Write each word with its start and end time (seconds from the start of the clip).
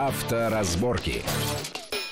Авторазборки. 0.00 1.22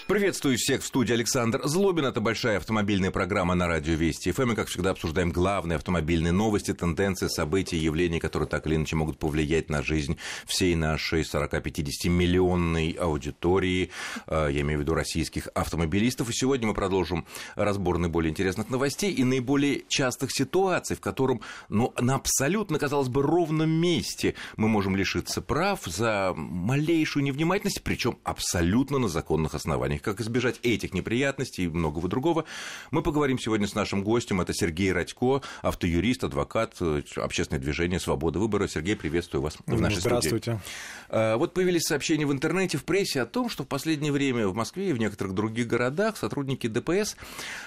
Приветствую 0.09 0.57
всех 0.57 0.81
в 0.81 0.87
студии 0.87 1.13
Александр 1.13 1.61
Злобин. 1.65 2.07
Это 2.07 2.23
большая 2.23 2.57
автомобильная 2.57 3.11
программа 3.11 3.55
на 3.55 3.69
радио 3.69 3.93
Вести 3.93 4.33
ФМ. 4.33 4.53
И, 4.53 4.55
как 4.55 4.69
всегда, 4.69 4.93
обсуждаем 4.93 5.31
главные 5.31 5.77
автомобильные 5.77 6.33
новости, 6.33 6.73
тенденции, 6.73 7.29
события, 7.29 7.77
явления, 7.77 8.19
которые 8.19 8.49
так 8.49 8.67
или 8.67 8.77
иначе 8.77 8.97
могут 8.97 9.19
повлиять 9.19 9.69
на 9.69 9.83
жизнь 9.83 10.17
всей 10.47 10.75
нашей 10.77 11.25
40-50 11.25 12.09
миллионной 12.09 12.93
аудитории, 12.93 13.91
э, 14.27 14.49
я 14.51 14.63
имею 14.63 14.79
в 14.79 14.83
виду 14.83 14.95
российских 14.95 15.49
автомобилистов. 15.53 16.31
И 16.31 16.33
сегодня 16.33 16.69
мы 16.69 16.73
продолжим 16.73 17.27
разбор 17.55 17.99
наиболее 17.99 18.31
интересных 18.31 18.71
новостей 18.71 19.13
и 19.13 19.25
наиболее 19.25 19.83
частых 19.89 20.33
ситуаций, 20.33 20.97
в 20.97 21.01
котором, 21.01 21.43
ну, 21.69 21.93
на 22.01 22.15
абсолютно, 22.15 22.79
казалось 22.79 23.09
бы, 23.09 23.21
ровном 23.21 23.69
месте 23.69 24.37
мы 24.57 24.69
можем 24.69 24.97
лишиться 24.97 25.43
прав 25.43 25.81
за 25.85 26.33
малейшую 26.35 27.25
невнимательность, 27.25 27.83
причем 27.83 28.17
абсолютно 28.25 28.97
на 28.97 29.09
законных 29.09 29.53
основаниях 29.53 29.98
Как 30.03 30.21
избежать 30.21 30.61
этих 30.63 30.95
неприятностей 30.95 31.65
и 31.65 31.69
многого 31.69 32.09
другого, 32.09 32.45
мы 32.91 33.03
поговорим 33.03 33.39
сегодня 33.39 33.67
с 33.67 33.75
нашим 33.75 34.03
гостем. 34.03 34.41
Это 34.41 34.55
Сергей 34.55 34.93
Радько, 34.93 35.43
автоюрист, 35.63 36.25
адвокат, 36.25 36.77
э, 36.81 37.03
общественное 37.17 37.61
движение 37.61 38.01
«Свобода 38.01 38.39
выбора». 38.39 38.69
Сергей, 38.69 38.97
приветствую 38.97 39.43
вас 39.43 39.57
в 39.67 39.81
нашей 39.81 40.01
Здравствуйте. 40.01 40.43
студии. 40.43 40.61
Э, 41.09 41.37
вот 41.37 41.55
появились 41.55 41.83
сообщения 41.83 42.27
в 42.27 42.33
интернете, 42.33 42.79
в 42.79 42.85
прессе 42.85 43.23
о 43.23 43.27
том, 43.27 43.49
что 43.49 43.65
в 43.65 43.67
последнее 43.67 44.13
время 44.13 44.49
в 44.49 44.55
Москве 44.55 44.91
и 44.91 44.93
в 44.93 44.99
некоторых 44.99 45.35
других 45.35 45.67
городах 45.67 46.17
сотрудники 46.17 46.67
ДПС 46.67 47.17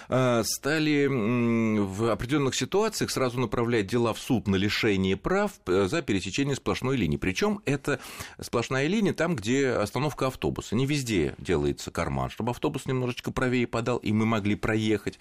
э, 0.09 0.44
стали 0.45 1.08
в 1.08 2.11
определенных 2.11 2.55
ситуациях 2.55 3.11
сразу 3.11 3.39
направлять 3.39 3.88
дела 3.88 4.13
в 4.13 4.20
суд 4.20 4.48
на 4.48 4.55
лишение 4.55 5.17
прав 5.17 5.52
за 5.66 6.02
пересечение 6.02 6.55
сплошной 6.55 6.98
линии. 6.98 7.17
Причем 7.17 7.61
это 7.66 8.00
сплошная 8.39 8.88
линия 8.88 9.13
там, 9.13 9.36
где 9.36 9.70
остановка 9.70 10.27
автобуса. 10.27 10.75
Не 10.75 10.86
везде 10.86 11.36
делается 11.38 11.91
карман 11.91 12.20
карман, 12.22 12.30
чтобы 12.30 12.52
автобус 12.52 12.86
немножечко 12.86 13.31
правее 13.31 13.67
подал, 13.67 13.97
и 13.97 14.11
мы 14.11 14.25
могли 14.25 14.55
проехать. 14.55 15.19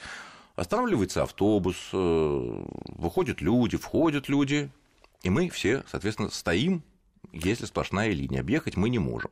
Останавливается 0.56 1.22
автобус, 1.22 1.76
э, 1.92 2.64
выходят 2.98 3.40
люди, 3.40 3.76
входят 3.76 4.28
люди, 4.28 4.70
и 5.22 5.30
мы 5.30 5.48
все, 5.48 5.84
соответственно, 5.90 6.30
стоим, 6.30 6.82
если 7.32 7.66
сплошная 7.66 8.12
линия. 8.12 8.40
Объехать 8.40 8.76
мы 8.76 8.90
не 8.90 8.98
можем. 8.98 9.30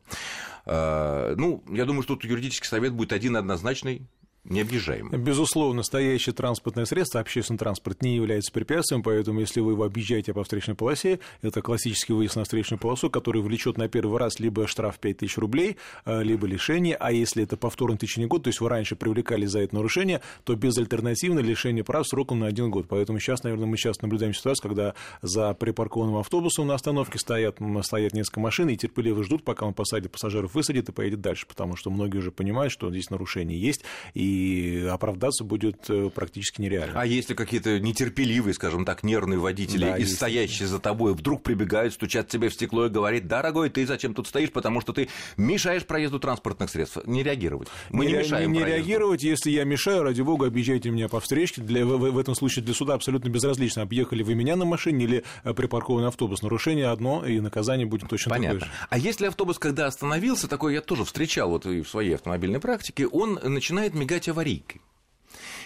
Э, 0.65 1.35
ну, 1.37 1.63
я 1.69 1.85
думаю, 1.85 2.03
что 2.03 2.15
тут 2.15 2.29
юридический 2.29 2.67
совет 2.67 2.93
будет 2.93 3.13
один 3.13 3.35
однозначный 3.35 4.01
необъезжаемым. 4.43 5.21
Безусловно, 5.21 5.77
настоящее 5.77 6.33
транспортное 6.33 6.85
средство, 6.85 7.19
общественный 7.19 7.57
транспорт 7.57 8.01
не 8.01 8.15
является 8.15 8.51
препятствием, 8.51 9.03
поэтому 9.03 9.39
если 9.39 9.59
вы 9.59 9.73
его 9.73 9.83
объезжаете 9.83 10.33
по 10.33 10.43
встречной 10.43 10.75
полосе, 10.75 11.19
это 11.41 11.61
классический 11.61 12.13
выезд 12.13 12.35
на 12.35 12.43
встречную 12.43 12.79
полосу, 12.79 13.09
который 13.09 13.41
влечет 13.41 13.77
на 13.77 13.87
первый 13.87 14.17
раз 14.17 14.39
либо 14.39 14.67
штраф 14.67 14.97
5000 14.99 15.37
рублей, 15.37 15.77
э, 16.05 16.23
либо 16.23 16.47
лишение, 16.47 16.95
а 16.95 17.11
если 17.11 17.43
это 17.43 17.57
повторно 17.57 17.97
в 17.97 17.99
течение 17.99 18.27
года, 18.27 18.45
то 18.45 18.47
есть 18.49 18.61
вы 18.61 18.69
раньше 18.69 18.95
привлекали 18.95 19.45
за 19.45 19.59
это 19.59 19.75
нарушение, 19.75 20.21
то 20.43 20.55
безальтернативно 20.55 21.39
лишение 21.39 21.83
прав 21.83 22.07
сроком 22.07 22.39
на 22.39 22.47
один 22.47 22.71
год. 22.71 22.87
Поэтому 22.87 23.19
сейчас, 23.19 23.43
наверное, 23.43 23.67
мы 23.67 23.77
сейчас 23.77 24.01
наблюдаем 24.01 24.33
ситуацию, 24.33 24.69
когда 24.69 24.95
за 25.21 25.53
припаркованным 25.53 26.15
автобусом 26.17 26.67
на 26.67 26.75
остановке 26.75 27.19
стоят, 27.19 27.57
стоят 27.83 28.13
несколько 28.13 28.39
машин 28.39 28.69
и 28.69 28.77
терпеливо 28.77 29.23
ждут, 29.23 29.43
пока 29.43 29.65
он 29.65 29.73
посадит 29.73 30.11
пассажиров, 30.11 30.55
высадит 30.55 30.89
и 30.89 30.91
поедет 30.91 31.21
дальше, 31.21 31.45
потому 31.47 31.75
что 31.75 31.89
многие 31.89 32.17
уже 32.17 32.31
понимают, 32.31 32.71
что 32.71 32.89
здесь 32.89 33.09
нарушение 33.09 33.59
есть, 33.59 33.83
и 34.13 34.38
и 34.39 34.87
оправдаться 34.87 35.43
будет 35.43 35.89
э, 35.89 36.09
практически 36.13 36.61
нереально. 36.61 36.99
А 36.99 37.05
если 37.05 37.33
какие-то 37.33 37.79
нетерпеливые, 37.79 38.53
скажем 38.53 38.85
так, 38.85 39.03
нервные 39.03 39.39
водители 39.39 39.85
да, 39.85 39.97
и 39.97 40.01
есть... 40.01 40.15
стоящие 40.15 40.67
за 40.67 40.79
тобой 40.79 41.13
вдруг 41.13 41.43
прибегают, 41.43 41.93
стучат 41.93 42.27
тебе 42.27 42.49
в 42.49 42.53
стекло 42.53 42.85
и 42.85 42.89
говорят, 42.89 43.27
дорогой, 43.27 43.69
ты 43.69 43.85
зачем 43.85 44.13
тут 44.13 44.27
стоишь, 44.27 44.51
потому 44.51 44.81
что 44.81 44.93
ты 44.93 45.09
мешаешь 45.37 45.85
проезду 45.85 46.19
транспортных 46.19 46.69
средств. 46.69 46.99
Не 47.05 47.23
реагировать. 47.23 47.67
Мы 47.89 48.05
не, 48.05 48.13
не 48.13 48.17
мешаем 48.19 48.51
Не, 48.51 48.59
не 48.59 48.65
реагировать, 48.65 49.23
если 49.23 49.51
я 49.51 49.63
мешаю, 49.63 50.03
ради 50.03 50.21
бога, 50.21 50.47
объезжайте 50.47 50.89
меня 50.89 51.09
по 51.09 51.19
встречке. 51.19 51.61
Для, 51.61 51.85
в, 51.85 51.97
в 51.97 52.17
этом 52.17 52.35
случае 52.35 52.63
для 52.63 52.73
суда 52.73 52.93
абсолютно 52.93 53.29
безразлично, 53.29 53.81
объехали 53.81 54.23
вы 54.23 54.35
меня 54.35 54.55
на 54.55 54.65
машине 54.65 55.05
или 55.05 55.23
э, 55.43 55.53
припаркованный 55.53 56.07
автобус. 56.07 56.41
Нарушение 56.41 56.87
одно, 56.87 57.25
и 57.25 57.39
наказание 57.39 57.85
будет 57.85 58.09
точно 58.09 58.31
Понятно. 58.31 58.59
такое 58.59 58.73
же. 58.73 58.85
А 58.89 58.97
если 58.97 59.25
автобус, 59.25 59.59
когда 59.59 59.87
остановился, 59.87 60.47
такой 60.47 60.73
я 60.73 60.81
тоже 60.81 61.05
встречал 61.05 61.49
вот 61.49 61.65
и 61.65 61.81
в 61.81 61.89
своей 61.89 62.15
автомобильной 62.15 62.59
практике, 62.59 63.07
он 63.07 63.39
начинает 63.43 63.93
мигать 63.93 64.18
аварийно 64.27 64.49
аварийкой. 64.49 64.81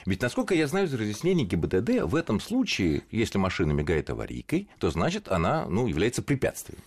Ведь, 0.05 0.21
насколько 0.21 0.53
я 0.53 0.67
знаю 0.67 0.87
из 0.87 0.93
разъяснений 0.93 1.45
ГИБДД, 1.45 2.03
в 2.03 2.15
этом 2.15 2.39
случае, 2.39 3.03
если 3.11 3.37
машина 3.37 3.71
мигает 3.71 4.09
аварийкой, 4.09 4.67
то 4.79 4.91
значит 4.91 5.29
она 5.29 5.65
ну, 5.67 5.87
является 5.87 6.21
препятствием. 6.21 6.81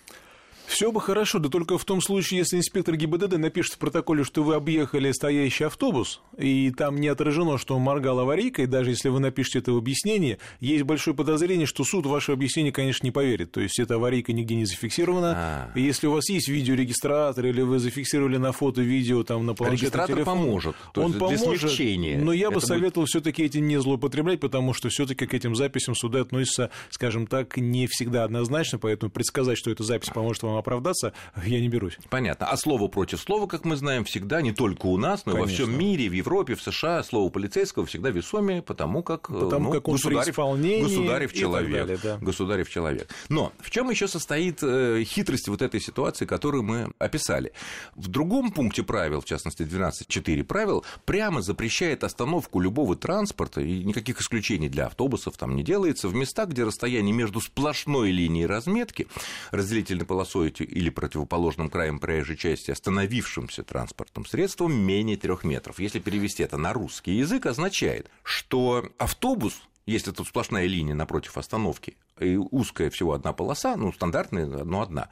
Все 0.66 0.92
бы 0.92 1.00
хорошо, 1.00 1.38
да 1.38 1.48
только 1.48 1.78
в 1.78 1.84
том 1.84 2.00
случае, 2.00 2.38
если 2.38 2.58
инспектор 2.58 2.96
ГИБДД 2.96 3.38
напишет 3.38 3.74
в 3.74 3.78
протоколе, 3.78 4.24
что 4.24 4.42
вы 4.42 4.54
объехали 4.54 5.12
стоящий 5.12 5.64
автобус, 5.64 6.20
и 6.36 6.70
там 6.70 7.00
не 7.00 7.08
отражено, 7.08 7.58
что 7.58 7.76
он 7.76 7.82
моргал 7.82 8.20
аварийкой, 8.20 8.66
даже 8.66 8.90
если 8.90 9.08
вы 9.08 9.20
напишете 9.20 9.60
это 9.60 9.72
в 9.72 9.76
объяснении, 9.76 10.38
есть 10.60 10.84
большое 10.84 11.16
подозрение, 11.16 11.66
что 11.66 11.84
суд 11.84 12.06
ваше 12.06 12.32
объяснение, 12.32 12.72
конечно, 12.72 13.06
не 13.06 13.10
поверит. 13.10 13.52
То 13.52 13.60
есть, 13.60 13.78
эта 13.78 13.94
аварийка 13.94 14.32
нигде 14.32 14.54
не 14.56 14.64
зафиксирована. 14.64 15.34
А. 15.36 15.70
И 15.74 15.82
если 15.82 16.06
у 16.06 16.12
вас 16.12 16.28
есть 16.28 16.48
видеорегистратор, 16.48 17.46
или 17.46 17.62
вы 17.62 17.78
зафиксировали 17.78 18.36
на 18.36 18.52
фото, 18.52 18.82
видео, 18.82 19.22
там, 19.22 19.46
на 19.46 19.54
планшетном 19.54 19.80
Регистратор 19.80 20.16
телефон, 20.16 20.38
поможет. 20.38 20.76
Он 20.96 21.12
поможет, 21.12 21.60
смягчения. 21.60 22.18
но 22.18 22.32
я 22.32 22.50
бы 22.50 22.58
это 22.58 22.66
советовал 22.66 23.02
будет... 23.02 23.10
все 23.10 23.20
таки 23.20 23.44
этим 23.44 23.66
не 23.68 23.80
злоупотреблять, 23.80 24.40
потому 24.40 24.72
что 24.72 24.88
все 24.88 25.06
таки 25.06 25.26
к 25.26 25.34
этим 25.34 25.54
записям 25.54 25.94
суды 25.94 26.18
относятся, 26.18 26.70
скажем 26.90 27.26
так, 27.26 27.56
не 27.56 27.86
всегда 27.86 28.24
однозначно, 28.24 28.78
поэтому 28.78 29.10
предсказать, 29.10 29.58
что 29.58 29.70
эта 29.70 29.84
запись 29.84 30.10
поможет 30.10 30.42
вам 30.42 30.55
оправдаться, 30.58 31.12
я 31.44 31.60
не 31.60 31.68
берусь. 31.68 31.98
Понятно. 32.10 32.46
А 32.46 32.56
слово 32.56 32.88
против 32.88 33.20
слова, 33.20 33.46
как 33.46 33.64
мы 33.64 33.76
знаем, 33.76 34.04
всегда 34.04 34.42
не 34.42 34.52
только 34.52 34.86
у 34.86 34.96
нас, 34.96 35.26
но 35.26 35.36
и 35.36 35.40
во 35.40 35.46
всем 35.46 35.76
мире, 35.78 36.08
в 36.08 36.12
Европе, 36.12 36.54
в 36.54 36.62
США, 36.62 37.02
слово 37.02 37.30
полицейского 37.30 37.86
всегда 37.86 38.10
весомее, 38.10 38.62
потому 38.62 39.02
как, 39.02 39.30
э, 39.30 39.34
потому 39.34 39.66
ну, 39.68 39.72
как 39.72 39.88
он 39.88 39.94
государев, 39.94 40.36
государев 40.36 41.32
человек. 41.32 41.86
Далее, 41.86 41.98
да. 42.02 42.18
Государев 42.20 42.68
человек. 42.68 43.08
Но 43.28 43.52
в 43.58 43.70
чем 43.70 43.90
еще 43.90 44.08
состоит 44.08 44.58
э, 44.62 45.02
хитрость 45.04 45.48
вот 45.48 45.62
этой 45.62 45.80
ситуации, 45.80 46.26
которую 46.26 46.62
мы 46.62 46.92
описали? 46.98 47.52
В 47.94 48.08
другом 48.08 48.52
пункте 48.52 48.82
правил, 48.82 49.20
в 49.20 49.24
частности 49.24 49.62
12.4 49.62 50.44
правил, 50.44 50.84
прямо 51.04 51.42
запрещает 51.42 52.04
остановку 52.04 52.60
любого 52.60 52.96
транспорта, 52.96 53.60
и 53.60 53.84
никаких 53.84 54.20
исключений 54.20 54.68
для 54.68 54.86
автобусов 54.86 55.36
там 55.36 55.54
не 55.56 55.62
делается, 55.62 56.08
в 56.08 56.14
местах, 56.14 56.48
где 56.48 56.64
расстояние 56.64 57.14
между 57.14 57.40
сплошной 57.40 58.10
линией 58.10 58.46
разметки, 58.46 59.06
разделительной 59.50 60.06
полосой 60.06 60.45
или 60.48 60.64
или 60.64 60.90
противоположным 60.90 61.70
краем 61.70 61.98
проезжей 61.98 62.36
части 62.36 62.70
остановившимся 62.70 63.62
транспортным 63.62 64.26
средством 64.26 64.74
менее 64.74 65.16
трех 65.16 65.44
метров. 65.44 65.78
Если 65.78 65.98
перевести 65.98 66.42
это 66.42 66.56
на 66.56 66.72
русский 66.72 67.12
язык, 67.12 67.46
означает, 67.46 68.10
что 68.22 68.88
автобус 68.98 69.60
если 69.86 70.10
тут 70.10 70.26
сплошная 70.26 70.66
линия 70.66 70.94
напротив 70.94 71.38
остановки 71.38 71.96
и 72.18 72.36
узкая 72.36 72.90
всего 72.90 73.12
одна 73.12 73.32
полоса, 73.32 73.76
ну, 73.76 73.92
стандартная, 73.92 74.46
но 74.46 74.82
одна, 74.82 75.10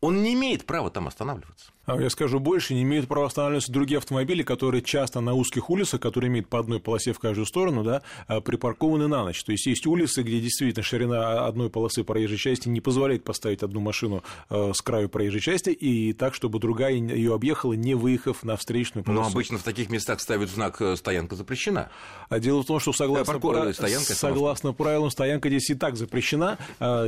он 0.00 0.22
не 0.22 0.34
имеет 0.34 0.66
права 0.66 0.90
там 0.90 1.08
останавливаться. 1.08 1.72
А 1.94 2.00
я 2.00 2.10
скажу 2.10 2.38
больше, 2.38 2.74
не 2.74 2.82
имеют 2.82 3.08
права 3.08 3.26
останавливаться 3.26 3.72
другие 3.72 3.98
автомобили, 3.98 4.42
которые 4.42 4.82
часто 4.82 5.20
на 5.20 5.34
узких 5.34 5.70
улицах, 5.70 6.00
которые 6.00 6.28
имеют 6.28 6.48
по 6.48 6.58
одной 6.58 6.80
полосе 6.80 7.12
в 7.12 7.18
каждую 7.18 7.46
сторону, 7.46 7.82
да, 7.82 8.02
а, 8.26 8.40
припаркованы 8.40 9.08
на 9.08 9.24
ночь. 9.24 9.42
То 9.44 9.52
есть 9.52 9.66
есть 9.66 9.86
улицы, 9.86 10.22
где 10.22 10.40
действительно 10.40 10.82
ширина 10.82 11.46
одной 11.46 11.70
полосы 11.70 12.04
проезжей 12.04 12.38
части 12.38 12.68
не 12.68 12.80
позволяет 12.80 13.24
поставить 13.24 13.62
одну 13.62 13.80
машину 13.80 14.22
а, 14.48 14.72
с 14.72 14.80
краю 14.80 15.08
проезжей 15.08 15.40
части 15.40 15.70
и 15.70 16.12
так, 16.12 16.34
чтобы 16.34 16.58
другая 16.58 16.92
ее 16.92 17.34
объехала, 17.34 17.72
не 17.72 17.94
выехав 17.94 18.42
на 18.42 18.56
встречную 18.56 19.04
полосу. 19.04 19.22
Но 19.22 19.28
обычно 19.28 19.58
в 19.58 19.62
таких 19.62 19.90
местах 19.90 20.20
ставят 20.20 20.50
знак 20.50 20.80
э, 20.80 20.96
«стоянка 20.96 21.36
запрещена». 21.36 21.90
А 22.28 22.38
дело 22.38 22.62
в 22.62 22.66
том, 22.66 22.78
что 22.80 22.92
согласно, 22.92 23.38
да, 23.40 23.72
стоянка, 23.72 24.14
согласно 24.14 24.72
правилам, 24.72 25.10
стоянка 25.10 25.48
здесь 25.48 25.70
и 25.70 25.74
так 25.74 25.96
запрещена. 25.96 26.58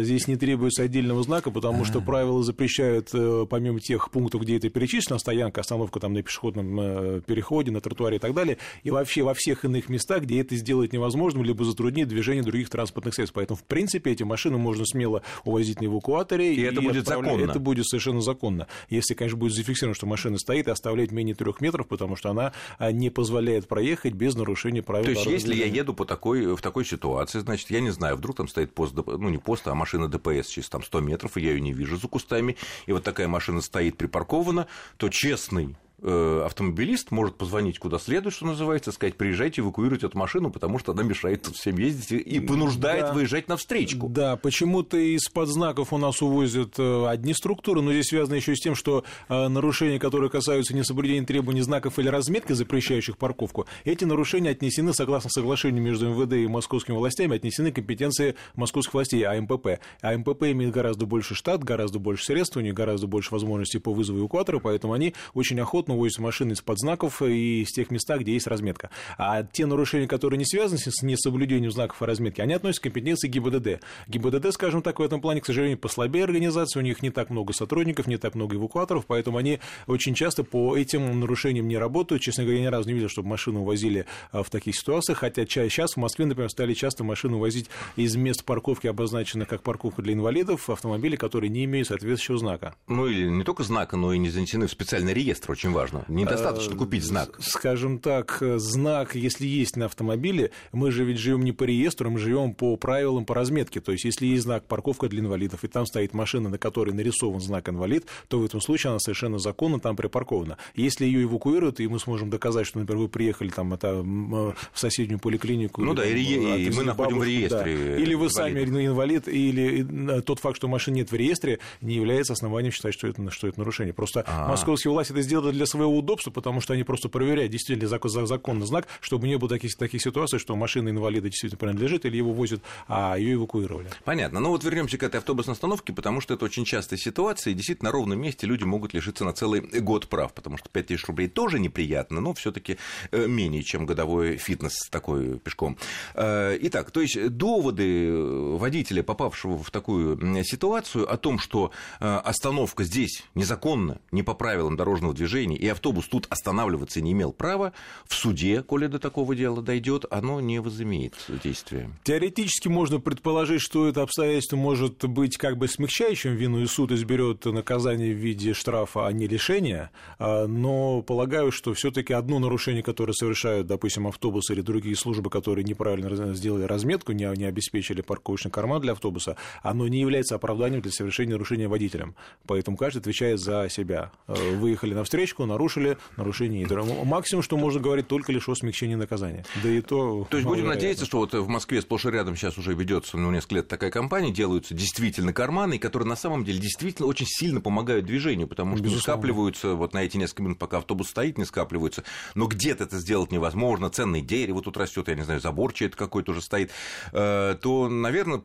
Здесь 0.01 0.27
не 0.27 0.37
требуется 0.37 0.83
отдельного 0.83 1.23
знака, 1.23 1.51
потому 1.51 1.85
что 1.85 2.01
правила 2.01 2.43
запрещают, 2.43 3.11
э, 3.13 3.47
помимо 3.49 3.81
тех 3.81 4.11
пунктов, 4.11 4.43
где 4.43 4.57
это 4.57 4.69
перечислена 4.73 5.19
стоянка, 5.19 5.61
остановка 5.61 6.01
там 6.01 6.13
на 6.13 6.23
пешеходном 6.23 6.81
э, 6.81 7.21
переходе, 7.21 7.71
на 7.71 7.81
тротуаре 7.81 8.17
и 8.17 8.21
так 8.21 8.35
далее, 8.35 8.59
и 8.83 8.91
вообще 8.91 9.23
во 9.23 9.35
всех 9.35 9.65
иных 9.65 9.89
местах, 9.89 10.23
где 10.23 10.41
это 10.41 10.57
сделать 10.57 10.93
невозможно, 10.93 11.43
либо 11.43 11.65
затруднит 11.65 12.09
движение 12.09 12.43
других 12.43 12.71
транспортных 12.71 13.15
средств. 13.15 13.35
Поэтому, 13.35 13.57
в 13.57 13.65
принципе, 13.65 14.13
эти 14.13 14.23
машины 14.23 14.59
можно 14.59 14.85
смело 14.85 15.23
увозить 15.45 15.81
на 15.81 15.87
эвакуаторе. 15.87 16.55
И, 16.55 16.61
и 16.61 16.63
это 16.63 16.81
будет 16.81 17.07
законно. 17.07 17.43
Это 17.43 17.59
будет 17.59 17.87
совершенно 17.87 18.21
законно. 18.21 18.67
Если, 18.89 19.15
конечно, 19.15 19.39
будет 19.39 19.55
зафиксировано, 19.55 19.95
что 19.95 20.07
машина 20.07 20.39
стоит 20.39 20.69
и 20.69 20.71
оставляет 20.71 21.13
менее 21.13 21.35
трех 21.35 21.61
метров, 21.61 21.87
потому 21.87 22.17
что 22.17 22.31
она 22.31 22.53
а, 22.79 22.93
не 22.93 23.11
позволяет 23.11 23.69
проехать 23.69 24.15
без 24.15 24.35
нарушения 24.35 24.83
правил. 24.83 25.05
То 25.05 25.11
есть, 25.11 25.27
если 25.27 25.55
я 25.55 25.67
еду 25.67 25.95
по 25.95 26.05
такой, 26.05 26.55
в 26.55 26.61
такой 26.61 26.85
ситуации, 26.85 27.41
значит, 27.41 27.71
я 27.71 27.81
не 27.81 27.91
знаю, 27.91 28.17
вдруг 28.17 28.37
там 28.37 28.49
стоит 28.49 28.75
пост, 28.75 28.95
ну 28.95 29.29
не 29.29 29.39
пост, 29.39 29.67
а 29.69 29.75
машина 29.75 30.09
ДПС 30.09 30.49
через 30.49 30.69
там 30.69 30.83
100 30.83 31.01
метров, 31.01 31.37
и 31.37 31.43
я 31.43 31.53
ее 31.53 31.61
не 31.61 31.73
вижу 31.73 31.97
за 31.97 32.09
кустами, 32.09 32.57
и 32.87 32.93
вот 32.93 33.03
такая 33.03 33.29
машина 33.29 33.61
стоит 33.61 33.97
припаркована, 33.97 34.52
то 34.97 35.09
честный 35.09 35.77
автомобилист 36.03 37.11
может 37.11 37.37
позвонить 37.37 37.79
куда 37.79 37.99
следует, 37.99 38.35
что 38.35 38.47
называется, 38.47 38.93
сказать, 38.93 39.17
приезжайте, 39.17 39.61
эвакуируйте 39.61 40.07
эту 40.07 40.19
машину, 40.19 40.51
потому 40.51 40.79
что 40.79 40.93
она 40.93 41.03
мешает 41.03 41.43
тут 41.43 41.57
всем 41.57 41.77
ездить 41.79 42.13
и 42.13 42.41
понуждает 42.41 43.07
да. 43.07 43.13
выезжать 43.13 43.49
на 43.49 43.57
встречку. 43.57 44.09
Да, 44.09 44.37
почему-то 44.37 44.97
из-под 44.97 45.49
знаков 45.49 45.93
у 45.93 45.99
нас 45.99 46.21
увозят 46.23 46.75
э, 46.79 47.07
одни 47.07 47.35
структуры, 47.35 47.83
но 47.83 47.93
здесь 47.93 48.07
связано 48.09 48.35
еще 48.35 48.55
с 48.55 48.61
тем, 48.61 48.75
что 48.75 49.05
э, 49.29 49.49
нарушения, 49.49 49.99
которые 49.99 50.31
касаются 50.31 50.75
несоблюдения 50.75 51.27
требований 51.27 51.63
знаков 51.63 51.99
или 51.99 52.09
разметки, 52.09 52.53
запрещающих 52.53 53.17
парковку, 53.17 53.67
эти 53.85 54.05
нарушения 54.05 54.51
отнесены, 54.51 54.93
согласно 54.93 55.31
соглашению 55.31 55.83
между 55.83 56.11
МВД 56.11 56.33
и 56.35 56.47
московскими 56.47 56.97
властями, 56.97 57.37
отнесены 57.37 57.73
к 57.73 57.77
компетенции 57.77 58.35
московских 58.55 58.95
властей, 58.95 59.25
АМПП. 59.25 59.81
АМПП 60.03 60.43
имеет 60.45 60.73
гораздо 60.73 61.07
больше 61.07 61.35
штат, 61.35 61.65
гораздо 61.65 61.99
больше 61.99 62.25
средств, 62.25 62.57
у 62.57 62.61
них 62.61 62.75
гораздо 62.75 63.07
больше 63.07 63.33
возможностей 63.33 63.79
по 63.79 63.93
вызову 63.93 64.21
эвакуатора, 64.21 64.59
поэтому 64.59 64.93
они 64.93 65.15
очень 65.35 65.59
охотно 65.61 65.92
увозят 65.93 66.19
машины 66.19 66.53
из-под 66.53 66.79
знаков 66.79 67.23
и 67.23 67.63
из 67.63 67.71
тех 67.71 67.91
мест, 67.91 68.09
где 68.19 68.33
есть 68.33 68.47
разметка. 68.47 68.91
А 69.19 69.43
те 69.43 69.67
нарушения, 69.67 70.09
которые 70.09 70.39
не 70.39 70.45
связаны 70.45 70.79
с 70.79 71.03
несоблюдением 71.03 71.71
знаков 71.71 72.03
и 72.03 72.05
разметки, 72.05 72.41
они 72.41 72.55
относятся 72.55 72.83
к 72.83 72.85
компетенции 72.85 73.29
ГИБДД. 73.29 73.83
ГИБДД, 74.09 74.53
скажем 74.53 74.83
так, 74.83 74.99
в 74.99 75.03
этом 75.03 75.21
плане, 75.21 75.41
к 75.41 75.47
сожалению, 75.47 75.79
послабее 75.79 76.25
организация, 76.25 76.81
у 76.81 76.85
них 76.85 77.03
не 77.03 77.11
так 77.11 77.31
много 77.31 77.53
сотрудников, 77.53 78.07
не 78.07 78.17
так 78.17 78.35
много 78.35 78.57
эвакуаторов, 78.57 79.07
поэтому 79.07 79.39
они 79.39 79.61
очень 79.87 80.15
часто 80.15 80.45
по 80.45 80.77
этим 80.77 81.21
нарушениям 81.21 81.69
не 81.69 81.79
работают. 81.79 82.23
Честно 82.23 82.45
говоря, 82.45 82.61
я 82.61 82.65
ни 82.67 82.71
разу 82.71 82.89
не 82.89 82.95
видел, 82.95 83.09
чтобы 83.09 83.29
машину 83.29 83.61
увозили 83.61 84.07
а, 84.31 84.43
в 84.43 84.51
таких 84.51 84.77
ситуациях, 84.77 85.19
хотя 85.19 85.45
сейчас 85.47 85.93
в 85.95 85.97
Москве, 85.99 86.27
например, 86.27 86.51
стали 86.51 86.75
часто 86.75 87.05
машины 87.05 87.37
возить 87.37 87.69
из 87.97 88.17
мест 88.17 88.45
парковки, 88.45 88.87
обозначенных 88.87 89.49
как 89.49 89.63
парковка 89.63 90.03
для 90.03 90.15
инвалидов, 90.15 90.69
автомобили, 90.71 91.17
которые 91.17 91.51
не 91.51 91.65
имеют 91.65 91.89
соответствующего 91.89 92.39
знака. 92.39 92.75
Ну 92.89 93.07
или 93.07 93.29
не 93.29 93.45
только 93.45 93.63
знака, 93.63 93.97
но 93.97 94.13
и 94.13 94.19
не 94.19 94.31
занесены 94.31 94.67
в 94.67 94.71
специальный 94.71 95.13
реестр, 95.13 95.53
очень 95.53 95.73
важно. 95.73 95.82
Недостаточно 96.09 96.75
а, 96.75 96.79
купить 96.79 97.05
знак. 97.05 97.39
Скажем 97.41 97.99
так, 97.99 98.43
знак, 98.57 99.15
если 99.15 99.47
есть 99.47 99.77
на 99.77 99.87
автомобиле, 99.87 100.51
мы 100.73 100.91
же 100.91 101.05
ведь 101.05 101.19
живем 101.19 101.43
не 101.43 101.53
по 101.53 101.65
реестру, 101.65 102.11
мы 102.11 102.19
живем 102.19 102.55
по 102.55 102.77
правилам 102.77 103.25
по 103.25 103.35
разметке. 103.35 103.81
То 103.81 103.93
есть, 103.93 104.05
если 104.05 104.27
есть 104.27 104.45
знак 104.45 104.67
парковка 104.67 105.09
для 105.09 105.21
инвалидов, 105.21 105.65
и 105.65 105.69
там 105.69 105.87
стоит 105.87 106.15
машина, 106.15 106.49
на 106.49 106.59
которой 106.59 106.93
нарисован 106.95 107.41
знак 107.41 107.69
инвалид, 107.69 108.07
то 108.29 108.39
в 108.39 108.45
этом 108.45 108.61
случае 108.61 108.91
она 108.91 109.01
совершенно 109.01 109.39
законно 109.39 109.81
там 109.81 109.97
припаркована. 109.97 110.59
Если 110.75 111.05
ее 111.05 111.25
эвакуируют, 111.25 111.81
и 111.81 111.89
мы 111.89 111.99
сможем 111.99 112.31
доказать, 112.31 112.67
что, 112.67 112.79
например, 112.79 113.03
вы 113.03 113.09
приехали 113.09 113.49
там 113.49 113.75
это, 113.75 114.03
в 114.03 114.55
соседнюю 114.75 115.19
поликлинику. 115.19 115.83
Ну 115.83 115.95
да, 115.95 116.05
и, 116.05 116.23
и 116.23 116.71
мы 116.71 116.85
находим 116.85 117.19
в 117.19 117.25
реестре. 117.25 117.77
Да. 117.77 117.97
Или 117.97 118.15
вы 118.15 118.31
сами 118.31 118.63
инвалид, 118.63 119.29
или 119.29 120.21
тот 120.23 120.39
факт, 120.39 120.57
что 120.57 120.69
машин 120.69 120.95
нет 120.95 121.11
в 121.11 121.15
реестре, 121.15 121.59
не 121.81 121.95
является 121.95 122.33
основанием 122.33 122.73
считать, 122.73 122.95
что 122.95 123.09
это, 123.09 123.31
что 123.31 123.49
это 123.49 123.59
нарушение. 123.59 123.93
Просто 123.93 124.25
А-а-а. 124.27 124.49
московские 124.49 124.93
власти 124.93 125.13
это 125.13 125.23
сделали 125.23 125.53
для 125.53 125.62
своего 125.67 125.97
удобства, 125.97 126.31
потому 126.31 126.61
что 126.61 126.75
они 126.75 126.85
просто 126.85 127.09
проверяют, 127.09 127.53
действительно 127.53 127.89
ли 127.89 128.27
законный 128.27 128.67
знак, 128.67 128.89
чтобы 129.01 129.29
не 129.29 129.37
было 129.39 129.49
таких, 129.49 129.77
таких 129.77 130.03
ситуаций, 130.03 130.39
что 130.39 130.57
машина 130.57 130.89
инвалида 130.89 131.29
действительно 131.29 131.59
принадлежит, 131.59 132.05
или 132.05 132.17
его 132.17 132.33
возят, 132.33 132.63
а 132.89 133.17
ее 133.17 133.35
эвакуировали. 133.35 133.89
Понятно. 134.05 134.41
Ну 134.41 134.51
вот 134.51 134.65
вернемся 134.65 134.99
к 134.99 135.03
этой 135.03 135.17
автобусной 135.17 135.55
остановке, 135.55 135.93
потому 135.93 136.21
что 136.21 136.35
это 136.35 136.45
очень 136.45 136.65
частая 136.65 136.99
ситуация, 136.99 137.53
и 137.53 137.55
действительно 137.55 137.91
на 137.91 137.93
ровном 137.93 138.21
месте 138.21 138.47
люди 138.47 138.65
могут 138.65 138.95
лишиться 138.95 139.25
на 139.25 139.33
целый 139.33 139.61
год 139.61 140.09
прав, 140.09 140.33
потому 140.33 140.57
что 140.59 140.69
5000 140.71 141.05
рублей 141.07 141.29
тоже 141.29 141.59
неприятно, 141.59 142.21
но 142.21 142.35
все 142.35 142.53
таки 142.53 142.79
э, 143.11 143.27
менее, 143.27 143.63
чем 143.63 143.87
годовой 143.87 144.37
фитнес 144.37 144.89
такой 144.91 145.39
пешком. 145.39 145.77
Э, 146.15 146.57
итак, 146.61 146.91
то 146.91 147.01
есть 147.01 147.29
доводы 147.37 148.13
водителя, 148.57 149.03
попавшего 149.03 149.59
в 149.59 149.71
такую 149.71 150.19
ситуацию, 150.45 151.13
о 151.13 151.17
том, 151.17 151.39
что 151.39 151.73
э, 152.01 152.17
остановка 152.25 152.85
здесь 152.85 153.25
незаконна, 153.35 154.01
не 154.11 154.23
по 154.23 154.35
правилам 154.35 154.77
дорожного 154.77 155.15
движения, 155.15 155.52
и 155.57 155.69
автобус 155.69 156.07
тут 156.09 156.27
останавливаться 156.31 157.01
не 157.01 157.13
имел 157.13 157.33
права, 157.33 157.73
в 158.07 158.15
суде, 158.15 158.63
коли 158.63 158.87
до 158.87 158.99
такого 158.99 159.35
дела 159.35 159.63
дойдет, 159.63 160.05
оно 160.11 160.41
не 160.41 160.61
возымеет 160.61 161.15
действия. 161.43 161.91
Теоретически 162.05 162.69
можно 162.69 163.01
предположить, 163.01 163.61
что 163.61 163.89
это 163.89 164.03
обстоятельство 164.03 164.57
может 164.57 165.05
быть 165.05 165.37
как 165.37 165.59
бы 165.59 165.69
смягчающим 165.69 166.35
вину, 166.35 166.61
и 166.61 166.67
суд 166.67 166.93
изберет 166.93 167.45
наказание 167.45 168.15
в 168.15 168.19
виде 168.19 168.55
штрафа, 168.55 169.07
а 169.07 169.13
не 169.13 169.27
лишения, 169.27 169.91
а, 170.19 170.47
но 170.47 171.03
полагаю, 171.03 171.53
что 171.53 171.75
все 171.75 171.91
таки 171.91 172.13
одно 172.13 172.39
нарушение, 172.39 172.83
которое 172.83 173.13
совершают, 173.13 173.67
допустим, 173.67 174.07
автобусы 174.07 174.53
или 174.53 174.61
другие 174.61 174.97
службы, 174.97 175.31
которые 175.31 175.65
неправильно 175.65 176.35
сделали 176.35 176.65
разметку, 176.65 177.13
не, 177.13 177.25
не 177.37 177.45
обеспечили 177.45 178.01
парковочный 178.01 178.51
карман 178.51 178.81
для 178.81 178.93
автобуса, 178.93 179.37
оно 179.63 179.89
не 179.89 180.01
является 180.01 180.35
оправданием 180.35 180.83
для 180.83 180.93
совершения 180.93 181.33
нарушения 181.33 181.69
водителем. 181.69 182.15
Поэтому 182.47 182.77
каждый 182.77 182.99
отвечает 182.99 183.41
за 183.41 183.69
себя. 183.69 184.13
Э, 184.29 184.35
выехали 184.57 184.95
на 184.95 185.05
встречку, 185.05 185.42
нарушили, 185.47 185.99
нарушение 186.17 186.67
Максимум, 187.05 187.43
что 187.43 187.57
можно 187.57 187.81
говорить, 187.81 188.09
только 188.09 188.33
лишь 188.33 188.49
о 188.49 188.55
смягчении 188.55 188.95
наказания. 188.95 189.45
Да 189.63 189.69
и 189.69 189.81
то... 189.81 190.27
То 190.31 190.37
есть 190.37 190.49
будем 190.49 190.67
надеяться, 190.67 191.05
что 191.05 191.19
вот 191.19 191.35
в 191.35 191.49
Москве 191.49 191.83
сплошь 191.83 192.07
и 192.07 192.11
рядом 192.11 192.37
сейчас 192.37 192.59
уже 192.59 192.75
ведется 192.75 193.17
ну, 193.17 193.31
несколько 193.31 193.57
лет 193.57 193.69
такая 193.69 193.91
компания, 193.91 194.31
делаются 194.31 194.75
действительно 194.75 195.33
карманы, 195.33 195.79
которые 195.79 196.09
на 196.09 196.17
самом 196.17 196.45
деле 196.45 196.59
действительно 196.59 197.09
очень 197.09 197.27
сильно 197.27 197.61
помогают 197.61 198.07
движению, 198.07 198.47
потому 198.47 198.77
что 198.77 198.85
Безусловно. 198.85 198.97
не 198.97 199.03
скапливаются, 199.03 199.75
вот 199.75 199.95
на 199.95 200.03
эти 200.03 200.17
несколько 200.17 200.43
минут, 200.43 200.59
пока 200.59 200.79
автобус 200.79 201.09
стоит, 201.09 201.39
не 201.39 201.45
скапливаются, 201.45 202.05
но 202.35 202.47
где-то 202.47 202.85
это 202.85 202.99
сделать 202.99 203.33
невозможно, 203.33 203.91
ценное 203.91 204.21
дерево 204.21 204.63
тут 204.63 204.77
растет, 204.77 205.09
я 205.09 205.15
не 205.15 205.23
знаю, 205.23 205.41
забор 205.41 205.73
чей-то 205.73 205.97
какой-то 205.97 206.33
уже 206.33 206.43
стоит, 206.43 206.71
э, 207.13 207.57
то, 207.61 207.89
наверное, 207.89 208.43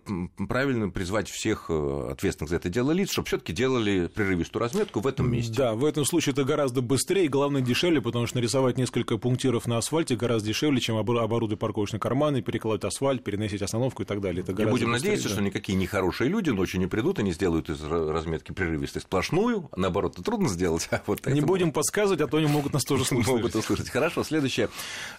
правильно 0.47 0.89
призвать 0.89 1.29
всех 1.29 1.67
э, 1.69 2.09
ответственных 2.11 2.49
за 2.49 2.57
это 2.57 2.69
дело 2.69 2.91
лиц, 2.91 3.11
чтобы 3.11 3.27
все 3.27 3.37
таки 3.37 3.53
делали 3.53 4.07
прерывистую 4.07 4.61
разметку 4.61 4.99
в 4.99 5.07
этом 5.07 5.31
месте. 5.31 5.53
Да, 5.53 5.73
в 5.73 5.85
этом 5.85 6.05
случае 6.05 6.33
это 6.33 6.43
гораздо 6.43 6.81
быстрее 6.87 7.25
и, 7.25 7.27
главное, 7.27 7.61
дешевле, 7.61 8.01
потому 8.01 8.25
что 8.25 8.37
нарисовать 8.37 8.77
несколько 8.77 9.17
пунктиров 9.17 9.67
на 9.67 9.77
асфальте 9.77 10.15
гораздо 10.15 10.47
дешевле, 10.47 10.79
чем 10.79 10.97
оборудовать 10.97 11.59
парковочные 11.59 11.99
карманы, 11.99 12.41
перекладывать 12.41 12.85
асфальт, 12.85 13.23
переносить 13.23 13.61
остановку 13.61 14.03
и 14.03 14.05
так 14.05 14.21
далее. 14.21 14.43
Это 14.43 14.53
и 14.53 14.55
будем 14.55 14.71
быстрее, 14.71 14.87
надеяться, 14.87 15.27
да. 15.27 15.33
что 15.35 15.43
никакие 15.43 15.77
нехорошие 15.77 16.29
люди 16.29 16.49
ночью 16.49 16.79
не 16.79 16.87
придут 16.87 17.19
и 17.19 17.23
не 17.23 17.33
сделают 17.33 17.69
из 17.69 17.81
разметки 17.83 18.51
прерывистой 18.51 19.01
сплошную, 19.01 19.69
наоборот, 19.75 20.13
это 20.13 20.23
трудно 20.23 20.47
сделать. 20.49 20.87
А 20.91 21.03
вот 21.05 21.25
не 21.27 21.41
будем 21.41 21.71
подсказывать, 21.71 22.21
а 22.21 22.27
то 22.27 22.37
они 22.37 22.47
могут 22.47 22.73
нас 22.73 22.83
тоже 22.83 23.05
слышать. 23.05 23.27
Могут 23.37 23.55
услышать. 23.55 23.89
Хорошо, 23.89 24.23
следующая 24.23 24.69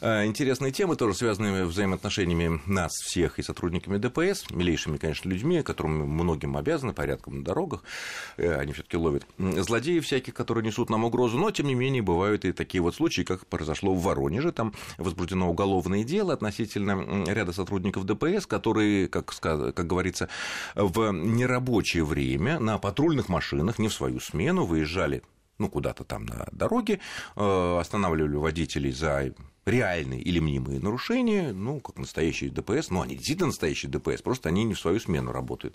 э, 0.01 0.25
интересная 0.25 0.71
тема, 0.71 0.97
тоже 0.97 1.15
связанная 1.15 1.67
взаимоотношениями 1.67 2.61
нас 2.67 2.93
всех 2.93 3.39
и 3.39 3.43
сотрудниками 3.43 3.99
ДПС, 3.99 4.51
милейшими, 4.51 4.97
конечно, 4.97 5.29
людьми, 5.29 5.63
которым 5.63 6.09
многим 6.09 6.57
обязаны, 6.57 6.93
порядком 6.93 7.39
на 7.39 7.45
дорогах, 7.45 7.83
э, 8.39 8.55
они 8.59 8.73
все 8.73 8.83
таки 8.83 8.97
ловят 8.97 9.27
злодеев 9.39 10.05
всяких, 10.05 10.35
которые 10.35 10.65
несут 10.65 10.91
нам 10.91 11.05
угрозу, 11.05 11.39
но, 11.39 11.51
тем 11.59 11.67
не 11.67 11.75
менее, 11.75 12.03
бывают 12.03 12.45
и 12.45 12.53
такие 12.53 12.81
вот 12.81 12.95
случаи, 12.95 13.23
как 13.23 13.45
произошло 13.49 13.93
в 13.93 14.01
Воронеже, 14.01 14.53
там 14.53 14.73
возбуждено 14.97 15.51
уголовное 15.51 16.05
дело 16.05 16.33
относительно 16.33 17.25
ряда 17.27 17.53
сотрудников 17.53 18.05
ДПС, 18.05 18.47
которые, 18.47 19.09
как, 19.09 19.35
как 19.41 19.87
говорится, 19.87 20.29
в 20.77 21.11
нерабочее 21.11 22.05
время 22.05 22.61
на 22.61 22.79
патрульных 22.79 23.29
машинах, 23.29 23.81
не 23.81 23.89
в 23.89 23.93
свою 23.93 24.21
смену, 24.21 24.67
выезжали 24.67 25.25
ну, 25.59 25.69
куда-то 25.69 26.05
там 26.05 26.27
на 26.27 26.47
дороге, 26.53 27.01
э, 27.35 27.79
останавливали 27.81 28.37
водителей 28.37 28.93
за 28.93 29.35
реальные 29.69 30.21
или 30.21 30.39
мнимые 30.39 30.81
нарушения, 30.81 31.53
ну, 31.53 31.81
как 31.81 31.99
настоящие 31.99 32.51
ДПС, 32.51 32.91
ну, 32.91 33.03
они 33.03 33.15
действительно 33.15 33.49
настоящие 33.49 33.91
ДПС, 33.91 34.23
просто 34.23 34.49
они 34.49 34.65
не 34.65 34.75
в 34.75 34.81
свою 34.81 34.99
смену 35.01 35.33
работают. 35.33 35.75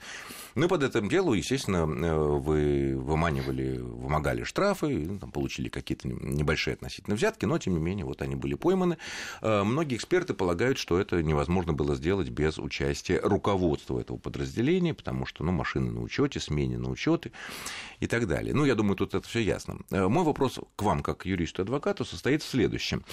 Ну, 0.55 0.65
и 0.65 0.69
под 0.69 0.83
этим 0.83 1.09
делу, 1.09 1.33
естественно, 1.33 1.87
э, 1.87 2.15
вы 2.15 2.97
выманивали, 2.97 3.77
вымогали 3.77 4.43
штрафы, 4.43 5.05
ну, 5.07 5.19
там, 5.19 5.31
получили 5.31 5.69
какие-то 5.69 6.07
небольшие 6.07 6.73
относительно 6.73 7.15
взятки, 7.15 7.45
но, 7.45 7.57
тем 7.57 7.73
не 7.73 7.79
менее, 7.79 8.05
вот 8.05 8.21
они 8.21 8.35
были 8.35 8.55
пойманы. 8.55 8.97
Э, 9.41 9.63
многие 9.63 9.95
эксперты 9.95 10.33
полагают, 10.33 10.77
что 10.77 10.99
это 10.99 11.21
невозможно 11.21 11.73
было 11.73 11.95
сделать 11.95 12.29
без 12.29 12.57
участия 12.57 13.19
руководства 13.21 13.99
этого 13.99 14.17
подразделения, 14.17 14.93
потому 14.93 15.25
что, 15.25 15.43
ну, 15.43 15.51
машины 15.51 15.91
на 15.91 16.01
учете, 16.01 16.39
смене 16.39 16.77
на 16.77 16.89
учеты 16.89 17.31
и 17.99 18.07
так 18.07 18.27
далее. 18.27 18.53
Ну, 18.53 18.65
я 18.65 18.75
думаю, 18.75 18.95
тут 18.95 19.13
это 19.13 19.27
все 19.27 19.39
ясно. 19.39 19.77
Э, 19.91 20.07
мой 20.07 20.23
вопрос 20.23 20.59
к 20.75 20.81
вам, 20.81 21.01
как 21.01 21.25
юристу 21.25 21.61
и 21.61 21.65
адвокату, 21.65 22.05
состоит 22.05 22.43
в 22.43 22.47
следующем. 22.47 23.03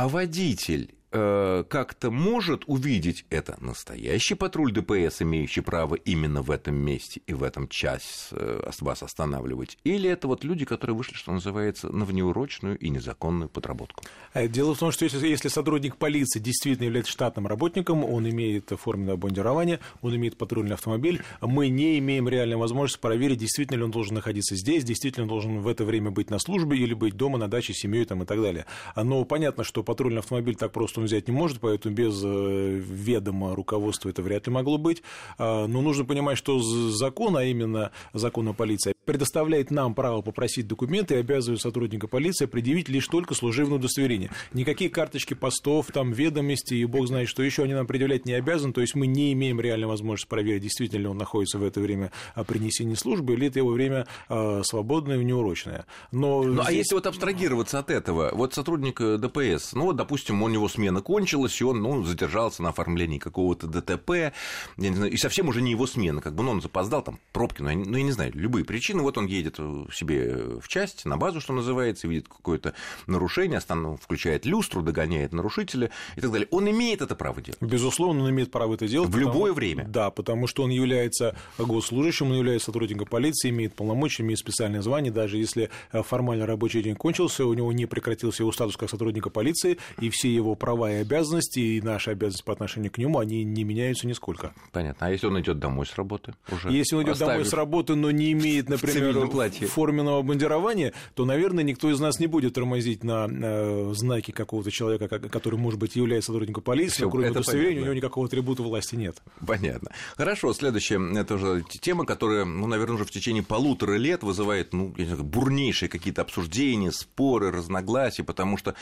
А 0.00 0.06
водитель 0.06 0.94
Э, 1.10 1.64
как-то 1.66 2.10
может 2.10 2.64
увидеть 2.66 3.24
это 3.30 3.56
настоящий 3.62 4.34
патруль 4.34 4.72
ДПС, 4.72 5.22
имеющий 5.22 5.62
право 5.62 5.94
именно 5.94 6.42
в 6.42 6.50
этом 6.50 6.74
месте 6.74 7.22
и 7.26 7.32
в 7.32 7.44
этом 7.44 7.66
час 7.68 8.28
э, 8.32 8.70
вас 8.80 9.02
останавливать, 9.02 9.78
или 9.84 10.10
это 10.10 10.28
вот 10.28 10.44
люди, 10.44 10.66
которые 10.66 10.94
вышли, 10.94 11.14
что 11.14 11.32
называется, 11.32 11.88
на 11.88 12.04
внеурочную 12.04 12.76
и 12.76 12.90
незаконную 12.90 13.48
подработку? 13.48 14.04
Э, 14.34 14.48
дело 14.48 14.74
в 14.74 14.78
том, 14.78 14.92
что 14.92 15.04
если, 15.04 15.26
если 15.26 15.48
сотрудник 15.48 15.96
полиции 15.96 16.40
действительно 16.40 16.84
является 16.84 17.10
штатным 17.10 17.46
работником, 17.46 18.04
он 18.04 18.28
имеет 18.28 18.70
форменное 18.78 19.16
бандирование, 19.16 19.80
он 20.02 20.14
имеет 20.14 20.36
патрульный 20.36 20.74
автомобиль, 20.74 21.22
мы 21.40 21.68
не 21.70 21.98
имеем 22.00 22.28
реальной 22.28 22.56
возможности 22.56 23.00
проверить, 23.00 23.38
действительно 23.38 23.78
ли 23.78 23.84
он 23.84 23.90
должен 23.90 24.14
находиться 24.14 24.56
здесь, 24.56 24.84
действительно 24.84 25.22
он 25.22 25.30
должен 25.30 25.60
в 25.60 25.68
это 25.68 25.86
время 25.86 26.10
быть 26.10 26.28
на 26.28 26.38
службе 26.38 26.76
или 26.76 26.92
быть 26.92 27.16
дома 27.16 27.38
на 27.38 27.48
даче 27.48 27.72
с 27.72 27.78
семьей 27.78 28.04
там, 28.04 28.22
и 28.24 28.26
так 28.26 28.42
далее. 28.42 28.66
Но 28.94 29.24
понятно, 29.24 29.64
что 29.64 29.82
патрульный 29.82 30.18
автомобиль 30.18 30.54
так 30.54 30.70
просто 30.70 30.97
он 30.98 31.04
взять 31.04 31.28
не 31.28 31.34
может, 31.34 31.60
поэтому 31.60 31.94
без 31.94 32.22
э, 32.24 32.80
ведома 32.80 33.54
руководства 33.54 34.08
это 34.08 34.22
вряд 34.22 34.46
ли 34.46 34.52
могло 34.52 34.78
быть. 34.78 35.02
А, 35.38 35.66
но 35.66 35.80
нужно 35.80 36.04
понимать, 36.04 36.38
что 36.38 36.58
закон, 36.60 37.36
а 37.36 37.44
именно 37.44 37.92
закон 38.12 38.48
о 38.48 38.52
полиции, 38.52 38.92
предоставляет 39.04 39.70
нам 39.70 39.94
право 39.94 40.20
попросить 40.20 40.66
документы 40.66 41.14
и 41.14 41.18
обязывает 41.18 41.62
сотрудника 41.62 42.08
полиции 42.08 42.44
предъявить 42.44 42.88
лишь 42.88 43.06
только 43.06 43.34
служебное 43.34 43.78
удостоверение. 43.78 44.30
Никакие 44.52 44.90
карточки 44.90 45.34
постов, 45.34 45.86
там 45.92 46.12
ведомости 46.12 46.74
и 46.74 46.84
бог 46.84 47.06
знает, 47.06 47.28
что 47.28 47.42
еще 47.42 47.62
они 47.62 47.72
нам 47.72 47.86
предъявлять 47.86 48.26
не 48.26 48.34
обязаны, 48.34 48.72
то 48.74 48.82
есть 48.82 48.94
мы 48.94 49.06
не 49.06 49.32
имеем 49.32 49.60
реальной 49.60 49.86
возможности 49.86 50.28
проверить, 50.28 50.62
действительно 50.62 51.00
ли 51.00 51.06
он 51.06 51.16
находится 51.16 51.58
в 51.58 51.64
это 51.64 51.80
время 51.80 52.12
при 52.46 52.58
несении 52.58 52.94
службы 52.94 53.32
или 53.32 53.46
это 53.46 53.60
его 53.60 53.70
время 53.70 54.06
а, 54.28 54.62
свободное 54.62 55.18
и 55.18 55.24
неурочное. 55.24 55.86
Но 56.12 56.42
ну, 56.42 56.60
а 56.60 56.64
здесь... 56.64 56.68
а 56.68 56.72
если 56.72 56.94
вот 56.94 57.06
абстрагироваться 57.06 57.78
от 57.78 57.90
этого, 57.90 58.30
вот 58.34 58.52
сотрудник 58.52 59.00
э, 59.00 59.16
ДПС, 59.16 59.72
ну 59.72 59.84
вот, 59.84 59.96
допустим, 59.96 60.42
у 60.42 60.48
него 60.48 60.68
смена 60.88 61.02
кончилась, 61.02 61.60
и 61.60 61.64
он 61.64 61.82
ну, 61.82 62.02
задержался 62.04 62.62
на 62.62 62.70
оформлении 62.70 63.18
какого-то 63.18 63.66
ДТП, 63.66 64.10
я 64.10 64.32
не 64.76 64.96
знаю, 64.96 65.12
и 65.12 65.16
совсем 65.16 65.48
уже 65.48 65.60
не 65.60 65.72
его 65.72 65.86
смена, 65.86 66.20
как 66.20 66.34
бы 66.34 66.42
ну, 66.42 66.52
он 66.52 66.62
запоздал, 66.62 67.02
там 67.02 67.18
пробки, 67.32 67.62
ну 67.62 67.68
я, 67.68 67.76
ну, 67.76 67.96
я 67.96 68.02
не 68.02 68.12
знаю, 68.12 68.32
любые 68.34 68.64
причины, 68.64 69.02
вот 69.02 69.18
он 69.18 69.26
едет 69.26 69.56
себе 69.92 70.58
в 70.60 70.68
часть, 70.68 71.04
на 71.04 71.16
базу, 71.16 71.40
что 71.40 71.52
называется, 71.52 72.08
видит 72.08 72.28
какое-то 72.28 72.74
нарушение, 73.06 73.58
останов, 73.58 74.00
включает 74.02 74.46
люстру, 74.46 74.82
догоняет 74.82 75.32
нарушителя 75.32 75.90
и 76.16 76.20
так 76.20 76.30
далее. 76.30 76.48
Он 76.50 76.68
имеет 76.70 77.02
это 77.02 77.14
право 77.14 77.40
делать? 77.42 77.60
Безусловно, 77.60 78.22
он 78.22 78.30
имеет 78.30 78.50
право 78.50 78.74
это 78.74 78.88
делать. 78.88 79.08
В 79.08 79.12
потому... 79.12 79.32
любое 79.32 79.52
время? 79.52 79.84
Да, 79.88 80.10
потому 80.10 80.46
что 80.46 80.62
он 80.62 80.70
является 80.70 81.36
госслужащим, 81.58 82.30
он 82.30 82.38
является 82.38 82.66
сотрудником 82.66 83.06
полиции, 83.06 83.50
имеет 83.50 83.74
полномочия, 83.74 84.22
имеет 84.22 84.38
специальное 84.38 84.80
звание, 84.80 85.12
даже 85.12 85.36
если 85.36 85.70
э, 85.92 86.02
формально 86.02 86.46
рабочий 86.46 86.82
день 86.82 86.94
кончился, 86.94 87.44
у 87.44 87.54
него 87.54 87.72
не 87.72 87.86
прекратился 87.86 88.42
его 88.42 88.52
статус 88.52 88.76
как 88.76 88.88
сотрудника 88.88 89.30
полиции, 89.30 89.78
и 90.00 90.08
все 90.10 90.32
его 90.32 90.54
права 90.54 90.77
и 90.86 90.96
обязанности, 90.96 91.58
и 91.58 91.80
наши 91.80 92.10
обязанности 92.10 92.44
по 92.44 92.52
отношению 92.52 92.92
к 92.92 92.98
нему, 92.98 93.18
они 93.18 93.44
не 93.44 93.64
меняются 93.64 94.06
нисколько. 94.06 94.52
Понятно. 94.72 95.06
А 95.06 95.10
если 95.10 95.26
он 95.26 95.40
идет 95.40 95.58
домой 95.58 95.86
с 95.86 95.96
работы? 95.96 96.34
Уже 96.50 96.70
если 96.70 96.96
он 96.96 97.04
идет 97.04 97.18
домой 97.18 97.44
с 97.44 97.52
работы, 97.52 97.94
но 97.94 98.10
не 98.10 98.32
имеет, 98.32 98.68
например, 98.68 99.28
форменного 99.68 100.22
бандирования, 100.22 100.92
то, 101.14 101.24
наверное, 101.24 101.64
никто 101.64 101.90
из 101.90 102.00
нас 102.00 102.18
не 102.20 102.26
будет 102.26 102.54
тормозить 102.54 103.04
на 103.04 103.26
э, 103.28 103.92
знаки 103.94 104.30
какого-то 104.30 104.70
человека, 104.70 105.08
который, 105.08 105.58
может 105.58 105.80
быть, 105.80 105.96
является 105.96 106.32
сотрудником 106.32 106.62
полиции, 106.62 106.98
Всё, 106.98 107.10
кроме 107.10 107.30
удостоверения, 107.30 107.82
у 107.82 107.84
него 107.84 107.94
никакого 107.94 108.26
атрибута 108.26 108.62
власти 108.62 108.94
нет. 108.94 109.16
Понятно. 109.46 109.90
Хорошо, 110.16 110.52
следующая 110.52 110.98
это 111.18 111.34
уже 111.34 111.64
тема, 111.68 112.04
которая, 112.04 112.44
ну, 112.44 112.66
наверное, 112.66 112.96
уже 112.96 113.04
в 113.04 113.10
течение 113.10 113.42
полутора 113.42 113.96
лет 113.96 114.22
вызывает, 114.22 114.72
ну, 114.72 114.94
я 114.96 115.04
не 115.04 115.10
знаю, 115.10 115.24
бурнейшие 115.24 115.88
какие-то 115.88 116.22
обсуждения, 116.22 116.92
споры, 116.92 117.50
разногласия, 117.50 118.24
потому 118.24 118.56
что 118.56 118.74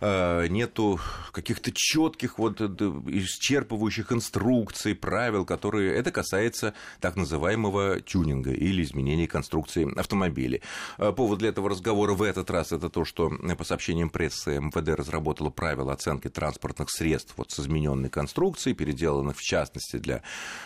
э, 0.00 0.46
нету 0.48 1.00
каких-то 1.42 1.72
четких 1.74 2.38
вот 2.38 2.60
э, 2.60 2.64
исчерпывающих 2.64 4.12
инструкций, 4.12 4.94
правил, 4.94 5.44
которые 5.44 5.94
это 5.94 6.10
касается 6.10 6.72
так 7.00 7.16
называемого 7.16 8.00
тюнинга 8.00 8.52
или 8.52 8.82
изменения 8.82 9.26
конструкции 9.26 9.86
автомобилей. 9.98 10.62
Э, 10.98 11.12
повод 11.12 11.40
для 11.40 11.48
этого 11.50 11.68
разговора 11.68 12.14
в 12.14 12.22
этот 12.22 12.50
раз 12.50 12.72
это 12.72 12.88
то, 12.88 13.04
что 13.04 13.30
по 13.58 13.64
сообщениям 13.64 14.08
прессы 14.08 14.58
МВД 14.58 14.96
разработала 14.96 15.50
правила 15.50 15.92
оценки 15.92 16.28
транспортных 16.28 16.90
средств 16.90 17.34
вот 17.36 17.50
с 17.50 17.60
измененной 17.60 18.08
конструкцией, 18.08 18.74
переделанных 18.76 19.36
в 19.36 19.42
частности 19.42 19.96
для 19.96 20.22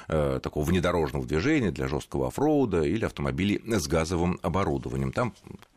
э, 0.08 0.40
такого 0.42 0.64
внедорожного 0.64 1.26
движения, 1.26 1.70
для 1.70 1.88
жесткого 1.88 2.28
оффроуда 2.28 2.82
или 2.82 3.04
автомобилей 3.04 3.62
с 3.64 3.86
газовым 3.86 4.38
оборудованием. 4.42 5.12
Там 5.12 5.34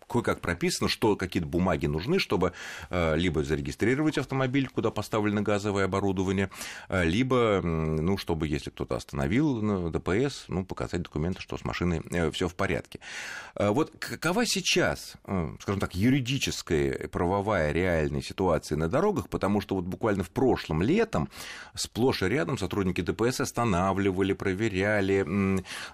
кое-как 0.10 0.42
прописано, 0.42 0.90
что 0.90 1.16
какие-то 1.16 1.48
бумаги 1.48 1.86
нужны, 1.86 2.20
чтобы 2.20 2.54
э, 2.90 3.16
либо 3.16 3.44
зарегистрировать 3.44 4.18
автомобиль, 4.18 4.68
куда 4.68 4.92
поставлено 4.92 5.42
газовое 5.42 5.86
оборудование, 5.86 6.50
э, 6.90 7.06
либо, 7.06 7.62
ну, 7.64 8.18
чтобы, 8.18 8.48
если 8.48 8.72
кто-то 8.72 8.96
остановил 8.96 9.62
на 9.62 9.90
ДПС, 9.90 10.46
ну, 10.48 10.66
показать 10.66 11.04
документы, 11.04 11.42
что 11.42 11.58
с 11.58 11.64
машиной 11.64 12.02
э, 12.12 12.32
все 12.32 12.48
в 12.48 12.56
порядке. 12.56 13.00
Вот 13.56 13.92
какова 14.00 14.46
сейчас, 14.46 15.14
скажем 15.60 15.80
так, 15.80 15.94
юридическая, 15.94 17.08
правовая, 17.08 17.72
реальная 17.72 18.22
ситуация 18.22 18.78
на 18.78 18.88
дорогах, 18.88 19.30
потому 19.30 19.62
что 19.62 19.76
вот 19.76 19.86
буквально 19.86 20.24
в 20.24 20.30
прошлом 20.30 20.82
летом 20.82 21.30
сплошь 21.76 22.24
и 22.24 22.26
рядом 22.26 22.58
сотрудники 22.58 23.02
ДПС 23.02 23.42
останавливали, 23.42 24.34
проверяли, 24.34 25.26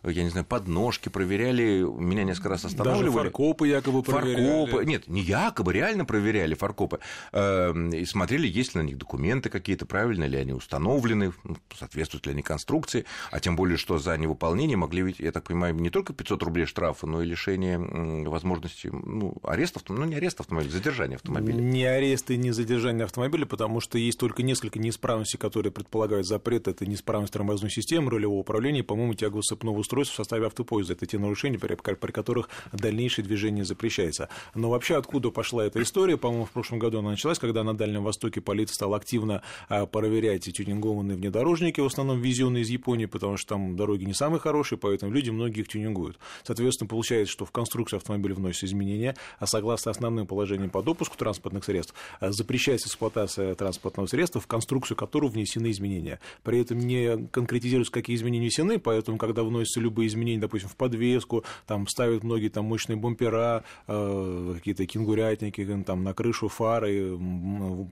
я 0.04 0.24
не 0.24 0.30
знаю, 0.30 0.46
подножки 0.46 1.10
проверяли, 1.10 1.82
меня 1.82 2.24
несколько 2.24 2.50
раз 2.50 2.66
останавливали. 2.66 3.06
Даже 3.06 3.24
фаркопы 3.24 3.68
якобы 3.68 4.04
фаркопы. 4.06 4.86
Нет, 4.86 5.08
не 5.08 5.22
якобы, 5.22 5.74
реально 5.74 6.06
проверяли 6.06 6.54
фаркопы. 6.54 7.00
Эм, 7.32 7.90
и 7.90 8.06
смотрели, 8.06 8.48
есть 8.48 8.76
ли 8.76 8.82
на 8.82 8.86
них 8.86 8.98
документы 8.98 9.50
какие-то, 9.50 9.86
правильно 9.86 10.26
ли 10.26 10.38
они 10.38 10.54
установлены, 10.54 11.34
ну, 11.44 11.58
соответствуют 11.78 12.26
ли 12.26 12.34
они 12.34 12.42
конструкции. 12.42 13.06
А 13.32 13.40
тем 13.40 13.56
более, 13.56 13.78
что 13.78 13.98
за 13.98 14.18
невыполнение 14.18 14.78
могли 14.78 15.02
ведь, 15.02 15.20
я 15.20 15.32
так 15.32 15.46
понимаю, 15.46 15.76
не 15.76 15.90
только 15.90 16.14
500 16.14 16.44
рублей 16.44 16.66
штрафа, 16.66 17.08
но 17.08 17.22
и 17.22 17.26
лишение 17.26 17.78
возможности 17.78 18.90
ну, 18.92 19.36
ареста, 19.44 19.80
ну 19.90 20.06
не 20.06 20.16
ареста 20.16 20.44
автомобиля, 20.44 20.72
задержания 20.72 21.16
автомобиля. 21.16 21.56
Не 21.56 21.86
арест 21.86 22.32
и 22.32 22.38
не 22.38 22.52
задержание 22.52 23.06
автомобиля, 23.06 23.46
потому 23.46 23.80
что 23.80 23.98
есть 23.98 24.20
только 24.20 24.44
несколько 24.44 24.80
неисправностей, 24.80 25.40
которые 25.40 25.72
предполагают 25.72 26.28
запрет. 26.28 26.68
Это 26.68 26.86
неисправность 26.86 27.34
тормозной 27.34 27.72
системы, 27.72 28.12
рулевого 28.12 28.40
управления, 28.40 28.84
по-моему, 28.84 29.14
тягово-сцепного 29.14 29.80
устройства 29.80 30.14
в 30.14 30.18
составе 30.18 30.48
автопоезда. 30.48 30.94
Это 30.94 31.06
те 31.06 31.18
нарушения, 31.18 31.60
при, 31.60 31.76
при 31.76 32.12
которых 32.12 32.50
дальнейшее 32.72 33.26
движение 33.26 33.66
запрещено 33.66 33.95
запрещается. 33.96 34.30
Но 34.54 34.70
вообще 34.70 34.98
откуда 34.98 35.32
пошла 35.32 35.66
эта 35.66 35.82
история? 35.82 36.18
По-моему, 36.18 36.46
в 36.46 36.52
прошлом 36.52 36.80
году 36.80 37.00
она 37.00 37.12
началась, 37.12 37.40
когда 37.40 37.64
на 37.64 37.76
Дальнем 37.76 38.04
Востоке 38.04 38.42
полиция 38.42 38.76
стала 38.76 38.98
активно 38.98 39.42
а, 39.70 39.86
проверять 39.86 40.44
тюнингованные 40.44 41.18
внедорожники, 41.18 41.80
в 41.80 41.86
основном 41.86 42.22
везенные 42.22 42.64
из 42.64 42.70
Японии, 42.70 43.06
потому 43.06 43.38
что 43.38 43.50
там 43.50 43.76
дороги 43.76 44.04
не 44.04 44.14
самые 44.14 44.40
хорошие, 44.40 44.78
поэтому 44.78 45.12
люди 45.12 45.30
многие 45.30 45.62
их 45.62 45.68
тюнингуют. 45.68 46.18
Соответственно, 46.44 46.88
получается, 46.88 47.32
что 47.32 47.46
в 47.46 47.52
конструкцию 47.52 47.98
автомобиля 47.98 48.36
вносятся 48.36 48.66
изменения, 48.66 49.16
а 49.40 49.48
согласно 49.48 49.92
основным 49.92 50.28
положениям 50.28 50.70
по 50.70 50.82
допуску 50.82 51.18
транспортных 51.18 51.64
средств 51.64 51.94
а, 52.20 52.32
запрещается 52.32 52.88
эксплуатация 52.88 53.56
транспортного 53.56 54.08
средства, 54.08 54.42
в 54.42 54.48
конструкцию 54.48 54.98
которого 54.98 55.30
внесены 55.30 55.72
изменения. 55.72 56.20
При 56.44 56.60
этом 56.60 56.80
не 56.80 57.28
конкретизируется, 57.28 57.92
какие 57.92 58.16
изменения 58.16 58.46
внесены, 58.46 58.80
поэтому, 58.80 59.18
когда 59.18 59.44
вносятся 59.44 59.80
любые 59.80 60.08
изменения, 60.08 60.40
допустим, 60.40 60.70
в 60.70 60.76
подвеску, 60.76 61.44
там 61.66 61.88
ставят 61.88 62.24
многие 62.24 62.50
там 62.50 62.66
мощные 62.66 62.96
бампера, 62.96 63.64
какие-то 63.88 64.86
кенгурятники, 64.86 65.84
там 65.86 66.04
на 66.04 66.14
крышу 66.14 66.48
фары, 66.48 67.18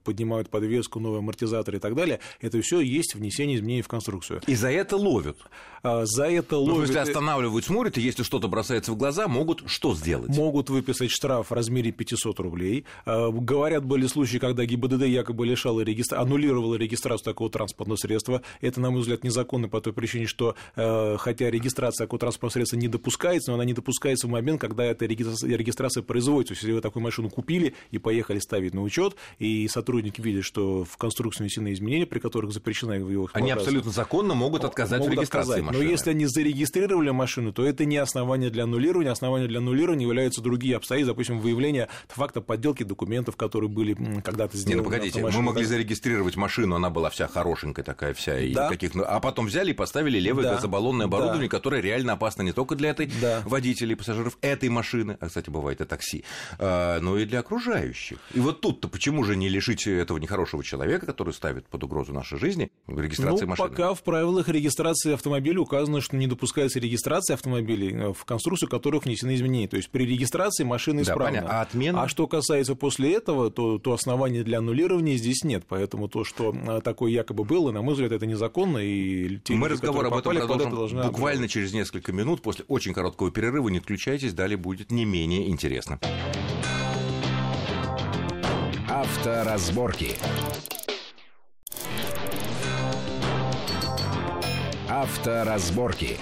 поднимают 0.04 0.50
подвеску, 0.50 1.00
новые 1.00 1.20
амортизаторы 1.20 1.78
и 1.78 1.80
так 1.80 1.96
далее. 1.96 2.20
Это 2.42 2.62
все 2.62 2.80
есть 2.80 3.16
внесение 3.16 3.58
изменений 3.58 3.82
в 3.82 3.88
конструкцию. 3.88 4.42
И 4.48 4.56
за 4.56 4.72
это 4.72 4.98
ловят? 4.98 5.38
А, 5.86 6.06
за 6.06 6.28
это 6.28 6.58
ловят. 6.58 6.76
Ну, 6.76 6.82
если 6.84 6.98
останавливают, 6.98 7.66
смотрят, 7.66 7.98
и 7.98 8.02
если 8.02 8.24
что-то 8.24 8.48
бросается 8.48 8.94
в 8.94 8.98
глаза, 8.98 9.28
могут 9.28 9.64
что 9.66 9.94
сделать? 9.94 10.30
Могут 10.30 10.70
выписать 10.70 11.12
штраф 11.12 11.50
в 11.50 11.54
размере 11.54 11.92
500 11.92 12.40
рублей. 12.40 12.86
А, 13.06 13.30
говорят, 13.30 13.84
были 13.84 14.08
случаи, 14.08 14.38
когда 14.38 14.64
ГИБДД 14.64 15.04
якобы 15.08 15.46
лишала 15.46 15.82
регистра... 15.82 16.22
аннулировала 16.22 16.76
регистрацию 16.76 17.26
такого 17.26 17.50
транспортного 17.50 17.98
средства. 17.98 18.42
Это, 18.62 18.80
на 18.80 18.92
мой 18.92 19.02
взгляд, 19.02 19.26
незаконно 19.26 19.68
по 19.68 19.82
той 19.82 19.92
причине, 19.92 20.26
что 20.26 20.56
э, 20.78 21.18
хотя 21.20 21.52
регистрация 21.52 22.06
такого 22.06 22.20
транспортного 22.20 22.54
средства 22.54 22.78
не 22.78 22.88
допускается, 22.88 23.52
но 23.52 23.56
она 23.56 23.66
не 23.66 23.74
допускается 23.74 24.28
в 24.28 24.30
момент, 24.30 24.62
когда 24.62 24.86
эта 24.86 25.06
регистрация 25.06 26.02
производится. 26.02 26.54
Если 26.54 26.72
вы 26.72 26.80
такую 26.80 27.04
машину 27.04 27.30
купили 27.30 27.74
и 27.92 27.98
поехали 27.98 28.40
ставить 28.40 28.74
на 28.74 28.84
учет, 28.84 29.18
и 29.38 29.68
сотрудники 29.68 30.22
видят, 30.22 30.46
что 30.46 30.86
в 30.86 30.96
конструкции 30.96 31.44
внесены 31.44 31.74
изменения, 31.74 32.06
при 32.06 32.20
которых 32.20 32.54
запрещена 32.54 32.94
его 32.94 33.30
Они 33.34 33.52
абсолютно 33.52 33.92
законно 33.92 34.34
могут 34.34 34.64
отказать 34.64 35.00
могут 35.00 35.16
в 35.16 35.18
регистрации 35.18 35.44
отказать. 35.44 35.73
Машины. 35.74 35.86
Но 35.86 35.92
если 35.92 36.10
они 36.12 36.26
зарегистрировали 36.26 37.10
машину, 37.10 37.54
то 37.54 37.66
это 37.66 37.86
не 37.86 37.98
основание 37.98 38.50
для 38.50 38.64
аннулирования. 38.64 39.12
Основание 39.12 39.48
для 39.48 39.60
аннулирования 39.60 40.06
являются 40.06 40.42
другие 40.42 40.76
обстоятельства, 40.76 41.14
допустим, 41.14 41.40
выявление 41.40 41.90
факта 42.08 42.42
подделки 42.42 42.84
документов, 42.84 43.36
которые 43.36 43.70
были 43.70 43.94
когда-то 44.22 44.58
сделаны. 44.58 44.76
Не, 44.76 44.76
ну 44.76 44.84
погодите, 44.84 45.22
мы 45.22 45.42
могли 45.42 45.66
зарегистрировать 45.66 46.36
машину, 46.36 46.76
она 46.76 46.90
была 46.90 47.10
вся 47.10 47.28
хорошенькая 47.28 47.84
такая 47.84 48.14
вся, 48.14 48.40
и 48.40 48.54
да. 48.54 48.70
каких... 48.70 48.96
а 48.96 49.20
потом 49.20 49.48
взяли 49.48 49.72
и 49.72 49.74
поставили 49.74 50.20
левое 50.20 50.44
да. 50.44 50.56
газобаллонное 50.56 51.06
оборудование, 51.06 51.50
да. 51.50 51.58
которое 51.58 51.82
реально 51.82 52.14
опасно 52.14 52.42
не 52.42 52.52
только 52.52 52.76
для 52.76 52.92
этой 52.92 53.10
да. 53.22 53.42
водителей 53.46 53.94
и 53.94 53.96
пассажиров 53.96 54.38
этой 54.42 54.70
машины, 54.70 55.18
а, 55.20 55.28
кстати, 55.28 55.50
бывает 55.50 55.82
это 55.82 55.90
такси, 55.90 56.24
а, 56.60 57.00
но 57.00 57.18
и 57.18 57.26
для 57.26 57.40
окружающих. 57.40 58.18
И 58.34 58.40
вот 58.40 58.62
тут-то 58.62 58.88
почему 58.88 59.24
же 59.24 59.36
не 59.36 59.50
лишить 59.50 59.86
этого 59.88 60.18
нехорошего 60.18 60.64
человека, 60.64 61.06
который 61.06 61.34
ставит 61.34 61.68
под 61.68 61.84
угрозу 61.84 62.14
нашей 62.14 62.40
жизни, 62.40 62.72
регистрации 62.88 63.46
ну, 63.46 63.52
машины? 63.52 63.70
пока 63.70 63.94
в 63.94 64.04
правилах 64.04 64.48
регистрации 64.50 65.14
автомобиля 65.14 65.60
указано, 65.64 66.02
что 66.02 66.16
не 66.18 66.28
допускается 66.28 66.80
регистрация 66.80 67.36
автомобилей, 67.36 67.94
э, 67.94 68.14
в 68.14 68.26
конструкцию 68.26 68.70
которых 68.70 69.06
внесены 69.06 69.36
изменения. 69.36 69.68
То 69.68 69.78
есть 69.78 69.90
при 69.90 70.06
регистрации 70.06 70.64
машина 70.64 71.02
исправна. 71.02 71.42
Да, 71.42 71.48
а, 71.60 71.62
отмена? 71.62 72.04
а 72.04 72.08
что 72.08 72.28
касается 72.28 72.76
после 72.76 73.14
этого, 73.14 73.50
то, 73.50 73.80
то 73.80 73.94
основания 73.94 74.44
для 74.44 74.60
аннулирования 74.60 75.18
здесь 75.18 75.44
нет. 75.44 75.64
Поэтому 75.68 76.08
то, 76.08 76.24
что 76.24 76.54
э, 76.54 76.82
такое 76.82 77.12
якобы 77.12 77.44
было, 77.44 77.72
на 77.72 77.82
мой 77.82 77.94
взгляд, 77.94 78.12
это 78.12 78.26
незаконно. 78.26 78.78
И 78.78 79.40
те 79.44 79.54
Мы 79.54 79.70
люди, 79.70 79.74
разговор 79.74 80.06
об 80.06 80.16
этом 80.16 80.36
продолжим 80.36 81.02
буквально 81.02 81.48
через 81.48 81.74
несколько 81.74 82.12
минут 82.12 82.42
после 82.42 82.66
очень 82.68 82.94
короткого 82.94 83.32
перерыва. 83.32 83.70
Не 83.70 83.80
отключайтесь, 83.80 84.34
далее 84.34 84.58
будет 84.58 84.92
не 84.92 85.06
менее 85.06 85.50
интересно. 85.50 86.00
Авторазборки. 88.90 90.16
Авторазборки. 94.94 96.20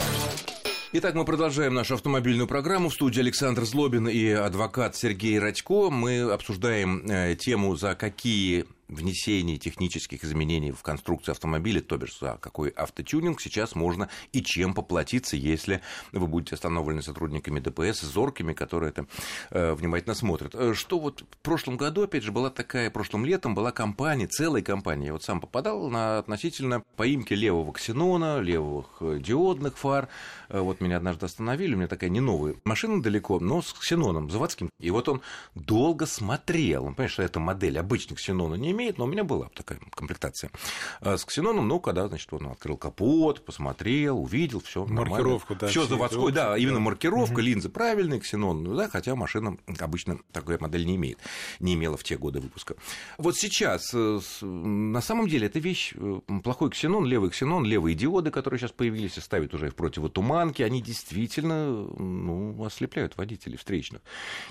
Итак, 0.93 1.13
мы 1.13 1.25
продолжаем 1.25 1.73
нашу 1.73 1.95
автомобильную 1.95 2.47
программу. 2.47 2.87
В 2.87 2.93
студии 2.93 3.19
Александр 3.19 3.65
Злобин 3.65 4.07
и 4.07 4.29
адвокат 4.29 4.95
Сергей 4.95 5.39
Радько. 5.39 5.89
Мы 5.89 6.21
обсуждаем 6.21 7.05
э, 7.05 7.35
тему, 7.35 7.75
за 7.75 7.95
какие 7.95 8.65
внесении 8.91 9.57
технических 9.57 10.23
изменений 10.23 10.71
в 10.71 10.81
конструкцию 10.83 11.33
автомобиля, 11.33 11.81
то 11.81 11.97
бишь 11.97 12.17
за 12.19 12.37
какой 12.39 12.69
автотюнинг 12.75 13.41
сейчас 13.41 13.75
можно 13.75 14.09
и 14.33 14.41
чем 14.41 14.73
поплатиться, 14.73 15.35
если 15.35 15.81
вы 16.11 16.27
будете 16.27 16.55
остановлены 16.55 17.01
сотрудниками 17.01 17.59
ДПС, 17.59 18.01
зоркими, 18.01 18.53
которые 18.53 18.89
это 18.89 19.05
э, 19.49 19.73
внимательно 19.73 20.15
смотрят. 20.15 20.55
Э, 20.55 20.73
что 20.73 20.99
вот 20.99 21.21
в 21.21 21.37
прошлом 21.37 21.77
году, 21.77 22.03
опять 22.03 22.23
же, 22.23 22.31
была 22.31 22.49
такая, 22.49 22.89
прошлым 22.89 23.25
летом 23.25 23.55
была 23.55 23.71
компания, 23.71 24.27
целая 24.27 24.61
компания, 24.61 25.07
я 25.07 25.13
вот 25.13 25.23
сам 25.23 25.39
попадал 25.39 25.89
на 25.89 26.19
относительно 26.19 26.83
поимки 26.95 27.33
левого 27.33 27.73
ксенона, 27.73 28.39
левых 28.39 28.87
э, 28.99 29.19
диодных 29.19 29.77
фар, 29.77 30.09
вот 30.49 30.81
меня 30.81 30.97
однажды 30.97 31.25
остановили, 31.25 31.75
у 31.75 31.77
меня 31.77 31.87
такая 31.87 32.09
не 32.09 32.19
новая 32.19 32.55
машина 32.65 33.01
далеко, 33.01 33.39
но 33.39 33.61
с 33.61 33.73
ксеноном 33.73 34.29
заводским, 34.29 34.69
и 34.79 34.89
вот 34.91 35.07
он 35.07 35.21
долго 35.55 36.05
смотрел, 36.05 36.85
он, 36.85 36.95
понимаешь, 36.95 37.13
что 37.13 37.23
эта 37.23 37.39
модель 37.39 37.79
обычных 37.79 38.19
ксенона 38.19 38.55
не 38.55 38.71
имеет, 38.71 38.80
имеет, 38.81 38.97
но 38.97 39.05
у 39.05 39.07
меня 39.07 39.23
была 39.23 39.49
такая 39.53 39.79
комплектация 39.91 40.51
а 40.99 41.17
с 41.17 41.25
ксеноном. 41.25 41.67
Ну, 41.67 41.79
когда, 41.79 42.07
значит, 42.07 42.31
он 42.33 42.47
открыл 42.47 42.77
капот, 42.77 43.45
посмотрел, 43.45 44.19
увидел, 44.19 44.59
все 44.59 44.85
Маркировку, 44.85 45.55
да. 45.55 45.67
Все 45.67 45.85
заводской, 45.85 46.31
да, 46.31 46.57
именно 46.57 46.79
маркировка, 46.79 47.33
угу. 47.33 47.41
линзы 47.41 47.69
правильные, 47.69 48.19
ксенон, 48.19 48.63
ну, 48.63 48.75
да, 48.75 48.89
хотя 48.89 49.15
машина 49.15 49.57
обычно 49.79 50.19
такой 50.31 50.57
модель 50.59 50.85
не 50.85 50.95
имеет, 50.95 51.19
не 51.59 51.75
имела 51.75 51.97
в 51.97 52.03
те 52.03 52.17
годы 52.17 52.39
выпуска. 52.39 52.75
Вот 53.17 53.35
сейчас, 53.35 53.91
э, 53.93 54.19
на 54.41 55.01
самом 55.01 55.27
деле, 55.27 55.47
эта 55.47 55.59
вещь, 55.59 55.93
э, 55.95 56.19
плохой 56.43 56.71
ксенон, 56.71 57.05
левый 57.05 57.29
ксенон, 57.29 57.65
левые 57.65 57.95
диоды, 57.95 58.31
которые 58.31 58.59
сейчас 58.59 58.71
появились 58.71 59.17
и 59.17 59.21
ставят 59.21 59.53
уже 59.53 59.69
в 59.69 59.75
противотуманки, 59.75 60.63
они 60.63 60.81
действительно 60.81 61.65
ну, 61.71 62.65
ослепляют 62.65 63.17
водителей 63.17 63.57
встречных. 63.57 64.01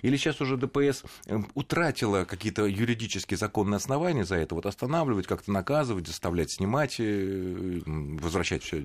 Или 0.02 0.16
сейчас 0.16 0.40
уже 0.40 0.56
ДПС 0.56 1.04
э, 1.26 1.38
утратила 1.54 2.24
какие-то 2.24 2.66
юридические 2.66 3.36
законные 3.38 3.76
основания, 3.76 4.09
наказание 4.10 4.24
за 4.24 4.36
это, 4.36 4.54
вот 4.54 4.66
останавливать, 4.66 5.26
как-то 5.26 5.52
наказывать, 5.52 6.06
заставлять 6.06 6.50
снимать, 6.52 6.96
э, 6.98 7.80
возвращать 7.86 8.62
все 8.62 8.82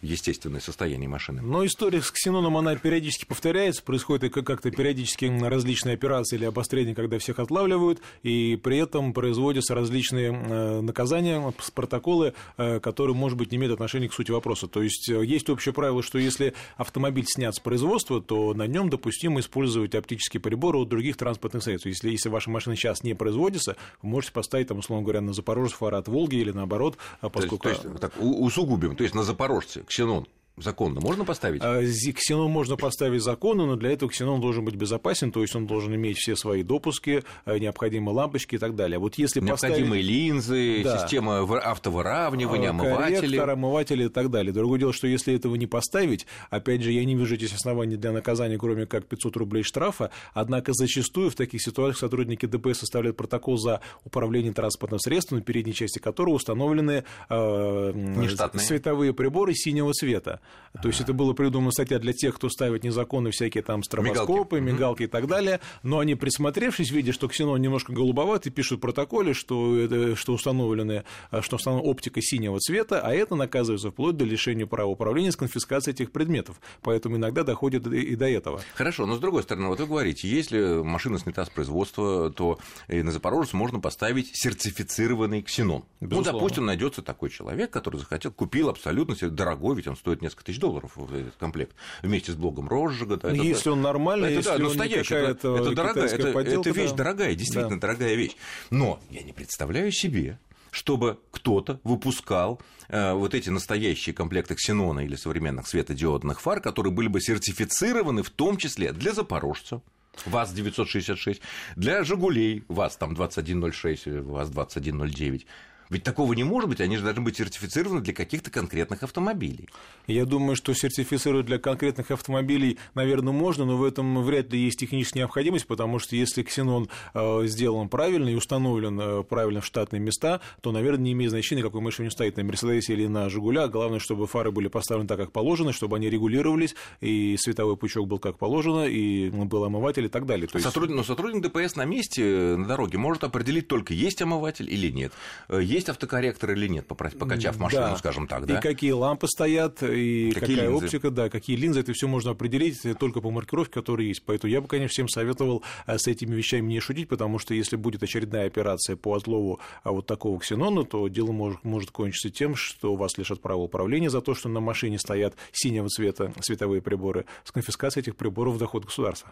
естественное 0.00 0.60
состояние 0.60 1.08
машины. 1.08 1.42
Но 1.42 1.64
история 1.64 2.00
с 2.00 2.10
ксеноном, 2.10 2.56
она 2.56 2.76
периодически 2.76 3.24
повторяется, 3.24 3.82
происходит 3.82 4.32
как-то 4.32 4.70
периодически 4.70 5.26
различные 5.42 5.94
операции 5.94 6.36
или 6.36 6.44
обострения, 6.44 6.94
когда 6.94 7.18
всех 7.18 7.38
отлавливают, 7.38 8.00
и 8.22 8.58
при 8.62 8.78
этом 8.78 9.12
производятся 9.12 9.74
различные 9.74 10.32
э, 10.32 10.80
наказания, 10.80 11.52
протоколы, 11.74 12.34
э, 12.56 12.80
которые, 12.80 13.14
может 13.14 13.38
быть, 13.38 13.52
не 13.52 13.58
имеют 13.58 13.74
отношения 13.74 14.08
к 14.08 14.14
сути 14.14 14.30
вопроса. 14.30 14.66
То 14.66 14.82
есть 14.82 15.08
есть 15.08 15.50
общее 15.50 15.72
правило, 15.72 16.02
что 16.02 16.18
если 16.18 16.54
автомобиль 16.76 17.24
снят 17.26 17.54
с 17.54 17.60
производства, 17.60 18.20
то 18.20 18.54
на 18.54 18.66
нем 18.66 18.88
допустимо 18.88 19.40
использовать 19.40 19.94
оптические 19.94 20.40
приборы 20.40 20.78
от 20.78 20.88
других 20.88 21.16
транспортных 21.16 21.62
средств. 21.62 21.86
Если, 21.86 22.10
если 22.10 22.28
ваша 22.28 22.50
машина 22.50 22.76
сейчас 22.76 23.02
не 23.02 23.14
производится, 23.14 23.76
вы 24.02 24.21
можете 24.22 24.32
поставить, 24.32 24.68
там, 24.68 24.78
условно 24.78 25.02
говоря, 25.02 25.20
на 25.20 25.32
Запорожец 25.32 25.72
фары 25.72 25.96
от 25.96 26.08
Волги 26.08 26.36
или 26.36 26.52
наоборот, 26.52 26.96
а 27.20 27.28
поскольку... 27.28 27.64
То 27.64 27.68
есть, 27.70 27.82
то 27.82 27.88
есть 27.88 28.00
так, 28.00 28.12
усугубим, 28.20 28.94
то 28.94 29.02
есть 29.02 29.14
на 29.14 29.24
Запорожце, 29.24 29.82
Ксенон, 29.82 30.26
Законно 30.58 31.00
можно 31.00 31.24
поставить? 31.24 31.62
А, 31.64 31.80
ксенон 31.80 32.50
можно 32.50 32.76
поставить 32.76 33.22
законно, 33.22 33.64
но 33.64 33.76
для 33.76 33.90
этого 33.90 34.10
ксенон 34.10 34.40
должен 34.40 34.64
быть 34.66 34.74
безопасен, 34.74 35.32
то 35.32 35.40
есть 35.40 35.56
он 35.56 35.66
должен 35.66 35.94
иметь 35.94 36.18
все 36.18 36.36
свои 36.36 36.62
допуски, 36.62 37.24
э, 37.46 37.58
необходимые 37.58 38.14
лампочки 38.14 38.56
и 38.56 38.58
так 38.58 38.76
далее. 38.76 38.98
Вот 38.98 39.14
если 39.16 39.40
Необходимые 39.40 39.84
поставить... 39.84 40.04
линзы, 40.04 40.82
да. 40.84 40.98
система 40.98 41.38
автовыравнивания, 41.40 42.68
а, 42.68 42.70
омыватели. 42.70 43.20
Корректор, 43.20 43.50
омыватели 43.50 44.04
и 44.04 44.08
так 44.08 44.30
далее. 44.30 44.52
Другое 44.52 44.78
дело, 44.78 44.92
что 44.92 45.06
если 45.06 45.34
этого 45.34 45.54
не 45.54 45.66
поставить, 45.66 46.26
опять 46.50 46.82
же, 46.82 46.92
я 46.92 47.02
не 47.06 47.14
вижу 47.14 47.36
здесь 47.36 47.54
оснований 47.54 47.96
для 47.96 48.12
наказания, 48.12 48.58
кроме 48.58 48.84
как 48.84 49.06
500 49.06 49.36
рублей 49.38 49.62
штрафа, 49.62 50.10
однако 50.34 50.74
зачастую 50.74 51.30
в 51.30 51.34
таких 51.34 51.62
ситуациях 51.62 51.98
сотрудники 51.98 52.44
ДПС 52.44 52.80
составляют 52.80 53.16
протокол 53.16 53.56
за 53.56 53.80
управление 54.04 54.52
транспортным 54.52 55.00
средством, 55.00 55.38
на 55.38 55.44
передней 55.44 55.72
части 55.72 55.98
которого 55.98 56.34
установлены 56.34 57.04
э, 57.30 58.28
световые 58.58 59.14
приборы 59.14 59.54
синего 59.54 59.94
цвета. 59.94 60.40
То 60.80 60.88
есть 60.88 61.00
это 61.02 61.12
было 61.12 61.34
придумано 61.34 61.70
статья 61.70 61.98
для 61.98 62.14
тех, 62.14 62.34
кто 62.34 62.48
ставит 62.48 62.82
незаконно 62.82 63.30
всякие 63.30 63.62
там 63.62 63.82
стробоскопы, 63.82 64.58
мигалки, 64.58 64.74
мигалки 64.74 65.02
и 65.02 65.06
так 65.06 65.26
далее. 65.26 65.60
Но 65.82 65.98
они, 65.98 66.14
присмотревшись, 66.14 66.90
видя, 66.90 67.12
что 67.12 67.28
ксенон 67.28 67.60
немножко 67.60 67.92
голубоватый, 67.92 68.50
пишут 68.50 68.78
в 68.78 68.80
протоколе, 68.80 69.34
что, 69.34 70.16
что 70.16 70.32
установлены, 70.32 71.04
что 71.42 71.56
установлена 71.56 71.90
оптика 71.90 72.22
синего 72.22 72.58
цвета, 72.58 73.02
а 73.02 73.12
это 73.12 73.34
наказывается 73.34 73.90
вплоть 73.90 74.16
до 74.16 74.24
лишения 74.24 74.66
права 74.66 74.88
управления 74.88 75.30
с 75.30 75.36
конфискацией 75.36 75.94
этих 75.94 76.10
предметов. 76.10 76.58
Поэтому 76.80 77.16
иногда 77.16 77.42
доходит 77.42 77.86
и 77.86 78.16
до 78.16 78.26
этого. 78.26 78.62
Хорошо, 78.74 79.04
но 79.04 79.16
с 79.16 79.18
другой 79.18 79.42
стороны, 79.42 79.68
вот 79.68 79.78
вы 79.78 79.86
говорите, 79.86 80.26
если 80.26 80.82
машина 80.82 81.18
снята 81.18 81.44
с 81.44 81.50
производства, 81.50 82.30
то 82.30 82.58
на 82.88 83.12
Запорожец 83.12 83.52
можно 83.52 83.78
поставить 83.78 84.30
сертифицированный 84.32 85.42
ксенон. 85.42 85.84
Ну, 86.00 86.08
Безусловно. 86.08 86.32
Ну, 86.32 86.38
допустим, 86.38 86.64
найдется 86.64 87.02
такой 87.02 87.28
человек, 87.28 87.70
который 87.70 87.98
захотел, 87.98 88.32
купил 88.32 88.70
абсолютно 88.70 89.14
дорогой, 89.28 89.76
ведь 89.76 89.86
он 89.86 89.96
стоит 89.96 90.22
несколько 90.22 90.31
тысяч 90.34 90.58
долларов 90.58 90.96
этот 90.98 91.36
комплект 91.36 91.74
вместе 92.02 92.32
с 92.32 92.34
блогом 92.34 92.68
розжига. 92.68 93.16
Да, 93.16 93.30
это, 93.30 93.42
если 93.42 93.70
он 93.70 93.82
нормальный, 93.82 94.28
это, 94.28 94.36
если 94.36 94.50
да, 94.50 94.56
он 94.56 94.62
настоящий, 94.62 95.14
это, 95.14 95.48
это 95.56 95.70
дорогая, 95.72 96.08
это, 96.08 96.38
это 96.38 96.70
вещь 96.70 96.90
да. 96.90 96.96
дорогая, 96.96 97.34
действительно 97.34 97.76
да. 97.76 97.88
дорогая 97.88 98.14
вещь. 98.14 98.36
Но 98.70 99.00
я 99.10 99.22
не 99.22 99.32
представляю 99.32 99.92
себе, 99.92 100.38
чтобы 100.70 101.18
кто-то 101.30 101.80
выпускал 101.84 102.60
э, 102.88 103.12
вот 103.12 103.34
эти 103.34 103.50
настоящие 103.50 104.14
комплекты 104.14 104.54
ксенона 104.54 105.00
или 105.00 105.16
современных 105.16 105.68
светодиодных 105.68 106.40
фар, 106.40 106.60
которые 106.60 106.92
были 106.92 107.08
бы 107.08 107.20
сертифицированы 107.20 108.22
в 108.22 108.30
том 108.30 108.56
числе 108.56 108.92
для 108.92 109.12
запорожца, 109.12 109.82
ВАЗ-966, 110.26 111.40
для 111.76 112.04
«Жигулей», 112.04 112.64
ВАЗ 112.68 112.96
там 112.96 113.14
2106, 113.14 114.06
ВАЗ-2109, 114.06 115.44
ведь 115.92 116.04
такого 116.04 116.32
не 116.32 116.42
может 116.42 116.70
быть, 116.70 116.80
они 116.80 116.96
же 116.96 117.04
должны 117.04 117.22
быть 117.22 117.36
сертифицированы 117.36 118.00
для 118.00 118.14
каких-то 118.14 118.50
конкретных 118.50 119.02
автомобилей. 119.02 119.68
Я 120.06 120.24
думаю, 120.24 120.56
что 120.56 120.72
сертифицировать 120.72 121.46
для 121.46 121.58
конкретных 121.58 122.10
автомобилей, 122.10 122.78
наверное, 122.94 123.34
можно, 123.34 123.66
но 123.66 123.76
в 123.76 123.84
этом 123.84 124.22
вряд 124.22 124.50
ли 124.52 124.58
есть 124.58 124.80
техническая 124.80 125.24
необходимость, 125.24 125.66
потому 125.66 125.98
что 125.98 126.16
если 126.16 126.42
ксенон 126.42 126.88
э, 127.12 127.42
сделан 127.44 127.90
правильно 127.90 128.30
и 128.30 128.34
установлен 128.34 128.98
э, 128.98 129.22
правильно 129.22 129.60
в 129.60 129.66
штатные 129.66 130.00
места, 130.00 130.40
то, 130.62 130.72
наверное, 130.72 131.04
не 131.04 131.12
имеет 131.12 131.30
значения, 131.30 131.62
какой 131.62 131.82
машине 131.82 132.10
стоит 132.10 132.38
на 132.38 132.44
Мерседесе 132.44 132.94
или 132.94 133.06
на 133.06 133.28
Жигулях. 133.28 133.70
Главное, 133.70 133.98
чтобы 133.98 134.26
фары 134.26 134.50
были 134.50 134.68
поставлены 134.68 135.06
так, 135.06 135.18
как 135.18 135.32
положено, 135.32 135.74
чтобы 135.74 135.96
они 135.96 136.08
регулировались, 136.08 136.74
и 137.02 137.36
световой 137.36 137.76
пучок 137.76 138.08
был 138.08 138.18
как 138.18 138.38
положено, 138.38 138.86
и 138.86 139.28
был 139.28 139.64
омыватель 139.64 140.06
и 140.06 140.08
так 140.08 140.24
далее. 140.24 140.48
То 140.48 140.56
есть... 140.56 140.66
сотрудник, 140.66 140.96
но 140.96 141.04
сотрудник 141.04 141.42
ДПС 141.42 141.76
на 141.76 141.84
месте, 141.84 142.22
э, 142.22 142.56
на 142.56 142.66
дороге, 142.66 142.96
может 142.96 143.24
определить 143.24 143.68
только, 143.68 143.92
есть 143.92 144.22
омыватель 144.22 144.72
или 144.72 144.90
нет. 144.90 145.12
Есть 145.50 145.81
есть 145.82 145.88
автокорректор 145.88 146.52
или 146.52 146.68
нет, 146.68 146.86
покачав 146.86 147.58
машину, 147.58 147.82
да. 147.82 147.96
скажем 147.96 148.26
так, 148.26 148.46
да? 148.46 148.58
И 148.58 148.60
какие 148.60 148.92
лампы 148.92 149.26
стоят, 149.26 149.82
и 149.82 150.32
какие 150.32 150.56
какая 150.56 150.70
линзы? 150.70 150.84
оптика, 150.86 151.10
да, 151.10 151.28
какие 151.28 151.56
линзы, 151.56 151.80
это 151.80 151.92
все 151.92 152.08
можно 152.08 152.30
определить 152.30 152.80
только 152.98 153.20
по 153.20 153.30
маркировке, 153.30 153.72
которая 153.72 154.06
есть. 154.06 154.24
Поэтому 154.24 154.52
я 154.52 154.60
бы, 154.60 154.68
конечно, 154.68 154.92
всем 154.92 155.08
советовал 155.08 155.62
э, 155.86 155.98
с 155.98 156.06
этими 156.06 156.34
вещами 156.34 156.66
не 156.66 156.80
шутить, 156.80 157.08
потому 157.08 157.38
что 157.38 157.54
если 157.54 157.76
будет 157.76 158.02
очередная 158.02 158.46
операция 158.46 158.96
по 158.96 159.14
отлову 159.14 159.60
а, 159.82 159.92
вот 159.92 160.06
такого 160.06 160.38
ксенона, 160.38 160.84
то 160.84 161.08
дело 161.08 161.32
может, 161.32 161.64
может 161.64 161.90
кончиться 161.90 162.30
тем, 162.30 162.54
что 162.54 162.94
вас 162.94 163.18
лишат 163.18 163.40
права 163.40 163.62
управления 163.62 164.10
за 164.10 164.20
то, 164.20 164.34
что 164.34 164.48
на 164.48 164.60
машине 164.60 164.98
стоят 164.98 165.34
синего 165.52 165.88
цвета 165.88 166.32
световые 166.40 166.80
приборы, 166.80 167.26
с 167.44 167.52
конфискацией 167.52 168.02
этих 168.02 168.16
приборов 168.16 168.54
в 168.54 168.58
доход 168.58 168.84
государства. 168.84 169.30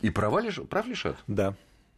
И 0.00 0.10
права 0.10 0.40
лиш... 0.40 0.58
прав 0.68 0.86
лишат? 0.86 1.16
Да. 1.26 1.54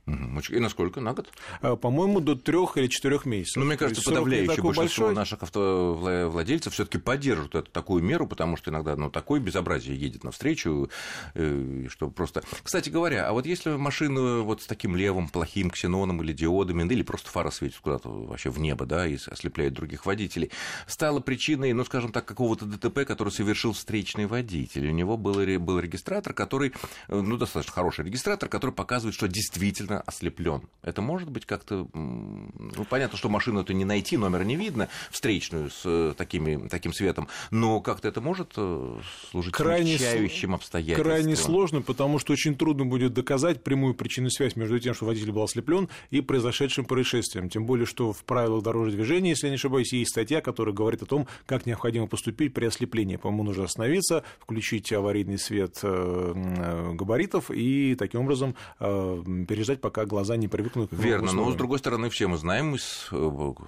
И 0.06 0.58
насколько? 0.58 1.00
На 1.00 1.14
год? 1.14 1.32
А, 1.62 1.76
по-моему, 1.76 2.20
до 2.20 2.34
трех 2.34 2.76
или 2.76 2.88
четырех 2.88 3.24
месяцев. 3.24 3.56
Ну, 3.56 3.64
мне 3.64 3.78
кажется, 3.78 4.02
подавляющее 4.04 4.62
большинство 4.62 5.06
большой... 5.06 5.14
наших 5.14 5.42
автовладельцев 5.42 6.74
все-таки 6.74 6.98
поддерживают 6.98 7.54
эту 7.54 7.70
такую 7.70 8.02
меру, 8.02 8.26
потому 8.26 8.56
что 8.56 8.70
иногда 8.70 8.96
ну, 8.96 9.10
такое 9.10 9.40
безобразие 9.40 9.96
едет 9.96 10.22
навстречу, 10.22 10.90
э, 11.34 11.86
что 11.88 12.10
просто. 12.10 12.42
Кстати 12.62 12.90
говоря, 12.90 13.28
а 13.28 13.32
вот 13.32 13.46
если 13.46 13.70
машина 13.76 14.40
вот 14.42 14.62
с 14.62 14.66
таким 14.66 14.94
левым 14.94 15.28
плохим 15.28 15.70
ксеноном 15.70 16.22
или 16.22 16.32
диодами, 16.32 16.82
или 16.92 17.02
просто 17.02 17.30
фара 17.30 17.50
светит 17.50 17.78
куда-то 17.78 18.10
вообще 18.10 18.50
в 18.50 18.60
небо, 18.60 18.84
да, 18.84 19.06
и 19.06 19.16
ослепляет 19.26 19.72
других 19.72 20.04
водителей, 20.04 20.50
стала 20.86 21.20
причиной, 21.20 21.72
ну, 21.72 21.82
скажем 21.84 22.12
так, 22.12 22.26
какого-то 22.26 22.66
ДТП, 22.66 23.06
который 23.06 23.30
совершил 23.30 23.72
встречный 23.72 24.26
водитель. 24.26 24.86
У 24.88 24.92
него 24.92 25.16
был, 25.16 25.34
был 25.60 25.78
регистратор, 25.78 26.34
который, 26.34 26.74
э, 27.08 27.18
ну, 27.18 27.38
достаточно 27.38 27.72
хороший 27.72 28.04
регистратор, 28.04 28.50
который 28.50 28.72
показывает, 28.72 29.14
что 29.14 29.28
действительно 29.28 29.93
действительно 29.94 30.00
ослеплен. 30.06 30.62
Это 30.82 31.00
может 31.00 31.30
быть 31.30 31.46
как-то... 31.46 31.88
Ну, 31.94 32.84
понятно, 32.88 33.16
что 33.16 33.28
машину 33.28 33.60
это 33.60 33.72
не 33.72 33.84
найти, 33.84 34.16
номер 34.16 34.44
не 34.44 34.56
видно, 34.56 34.88
встречную 35.10 35.70
с 35.70 35.82
э, 35.84 36.14
такими, 36.16 36.68
таким 36.68 36.92
светом, 36.92 37.28
но 37.50 37.80
как-то 37.80 38.08
это 38.08 38.20
может 38.20 38.52
э, 38.56 38.98
служить 39.30 39.54
крайне 39.54 39.96
смягчающим 39.98 40.54
обстоятельством. 40.54 41.04
Крайне 41.04 41.36
сложно, 41.36 41.82
потому 41.82 42.18
что 42.18 42.32
очень 42.32 42.54
трудно 42.54 42.84
будет 42.84 43.14
доказать 43.14 43.62
прямую 43.62 43.94
причинную 43.94 44.30
связь 44.30 44.56
между 44.56 44.78
тем, 44.78 44.94
что 44.94 45.06
водитель 45.06 45.32
был 45.32 45.42
ослеплен, 45.42 45.88
и 46.10 46.20
произошедшим 46.20 46.84
происшествием. 46.84 47.48
Тем 47.48 47.64
более, 47.64 47.86
что 47.86 48.12
в 48.12 48.24
правилах 48.24 48.62
дорожного 48.62 48.96
движения, 48.96 49.30
если 49.30 49.46
я 49.46 49.50
не 49.50 49.56
ошибаюсь, 49.56 49.92
есть 49.92 50.10
статья, 50.10 50.40
которая 50.40 50.74
говорит 50.74 51.02
о 51.02 51.06
том, 51.06 51.26
как 51.46 51.66
необходимо 51.66 52.06
поступить 52.06 52.52
при 52.52 52.66
ослеплении. 52.66 53.16
По-моему, 53.16 53.44
нужно 53.44 53.64
остановиться, 53.64 54.22
включить 54.38 54.92
аварийный 54.92 55.38
свет 55.38 55.78
э, 55.82 56.92
габаритов 56.94 57.50
и 57.50 57.94
таким 57.94 58.20
образом 58.20 58.54
переждать, 58.78 59.80
пока 59.84 60.06
глаза 60.06 60.38
не 60.38 60.48
привыкнут 60.48 60.88
к 60.88 60.92
Верно, 60.94 61.32
но 61.32 61.52
с 61.52 61.54
другой 61.56 61.78
стороны, 61.78 62.08
все 62.08 62.26
мы 62.26 62.38
знаем 62.38 62.74
из 62.74 63.10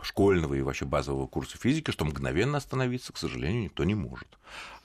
школьного 0.03 0.55
и 0.55 0.63
вообще 0.63 0.87
базового 0.87 1.27
курса 1.27 1.59
физики, 1.59 1.91
что 1.91 2.07
мгновенно 2.07 2.57
остановиться, 2.57 3.13
к 3.13 3.19
сожалению, 3.19 3.65
никто 3.65 3.85
не 3.85 3.95
может. 3.95 4.27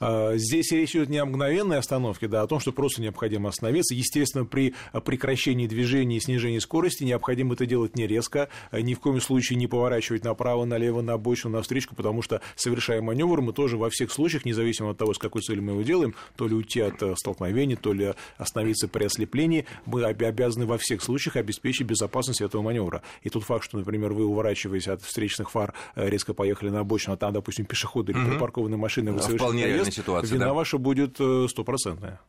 А, 0.02 0.36
здесь 0.36 0.72
речь 0.72 0.96
идет 0.96 1.10
не 1.10 1.20
о 1.20 1.26
мгновенной 1.26 1.78
остановке, 1.78 2.28
да, 2.28 2.42
а 2.42 2.44
о 2.44 2.48
том, 2.48 2.60
что 2.60 2.72
просто 2.72 3.02
необходимо 3.02 3.50
остановиться. 3.50 3.94
Естественно, 3.94 4.46
при 4.46 4.74
прекращении 5.06 5.68
движения 5.68 6.18
и 6.18 6.20
снижении 6.20 6.60
скорости 6.60 7.04
необходимо 7.04 7.54
это 7.54 7.66
делать 7.66 7.96
не 7.96 8.08
резко, 8.08 8.50
ни 8.72 8.96
в 8.96 9.00
коем 9.00 9.22
случае 9.22 9.58
не 9.58 9.68
поворачивать 9.68 10.24
направо, 10.24 10.66
налево, 10.66 11.02
на 11.02 11.14
обочину, 11.14 11.54
на 11.54 11.62
встречку, 11.62 11.96
потому 11.96 12.24
что, 12.24 12.42
совершая 12.56 13.02
маневр, 13.02 13.42
мы 13.42 13.54
тоже 13.54 13.78
во 13.78 13.90
всех 13.90 14.12
случаях, 14.12 14.44
независимо 14.44 14.92
от 14.92 14.98
того, 14.98 15.14
с 15.14 15.18
какой 15.20 15.44
целью 15.44 15.64
мы 15.64 15.74
его 15.74 15.82
делаем, 15.84 16.16
то 16.36 16.48
ли 16.48 16.56
уйти 16.56 16.82
от 16.82 17.02
э, 17.04 17.16
столкновения, 17.16 17.78
то 17.78 17.94
ли 17.94 18.14
остановиться 18.38 18.88
при 18.88 19.06
ослеплении, 19.06 19.66
мы 19.86 20.04
обязаны 20.04 20.66
во 20.66 20.80
всех 20.80 21.04
случаях 21.04 21.21
обеспечить 21.30 21.88
безопасность 21.88 22.42
этого 22.42 22.62
маневра. 22.62 23.02
И 23.22 23.30
тот 23.30 23.44
факт, 23.44 23.64
что, 23.64 23.78
например, 23.78 24.14
вы, 24.14 24.26
уворачиваясь 24.26 24.88
от 24.88 25.02
встречных 25.02 25.52
фар, 25.52 25.74
э, 25.96 26.10
резко 26.10 26.34
поехали 26.34 26.70
на 26.70 26.80
обочину, 26.80 27.14
а 27.14 27.18
там, 27.18 27.34
допустим, 27.34 27.66
пешеходы 27.66 28.12
или 28.12 28.26
припаркованные 28.26 28.78
машины, 28.78 29.12
вы 29.12 29.22
совершили 29.22 29.62
наезд, 29.62 29.94
ситуация, 29.94 30.34
вина 30.34 30.46
да? 30.48 30.54
ваша 30.54 30.78
будет 30.78 31.18
э, 31.20 31.48
стопроцентная. 31.50 32.20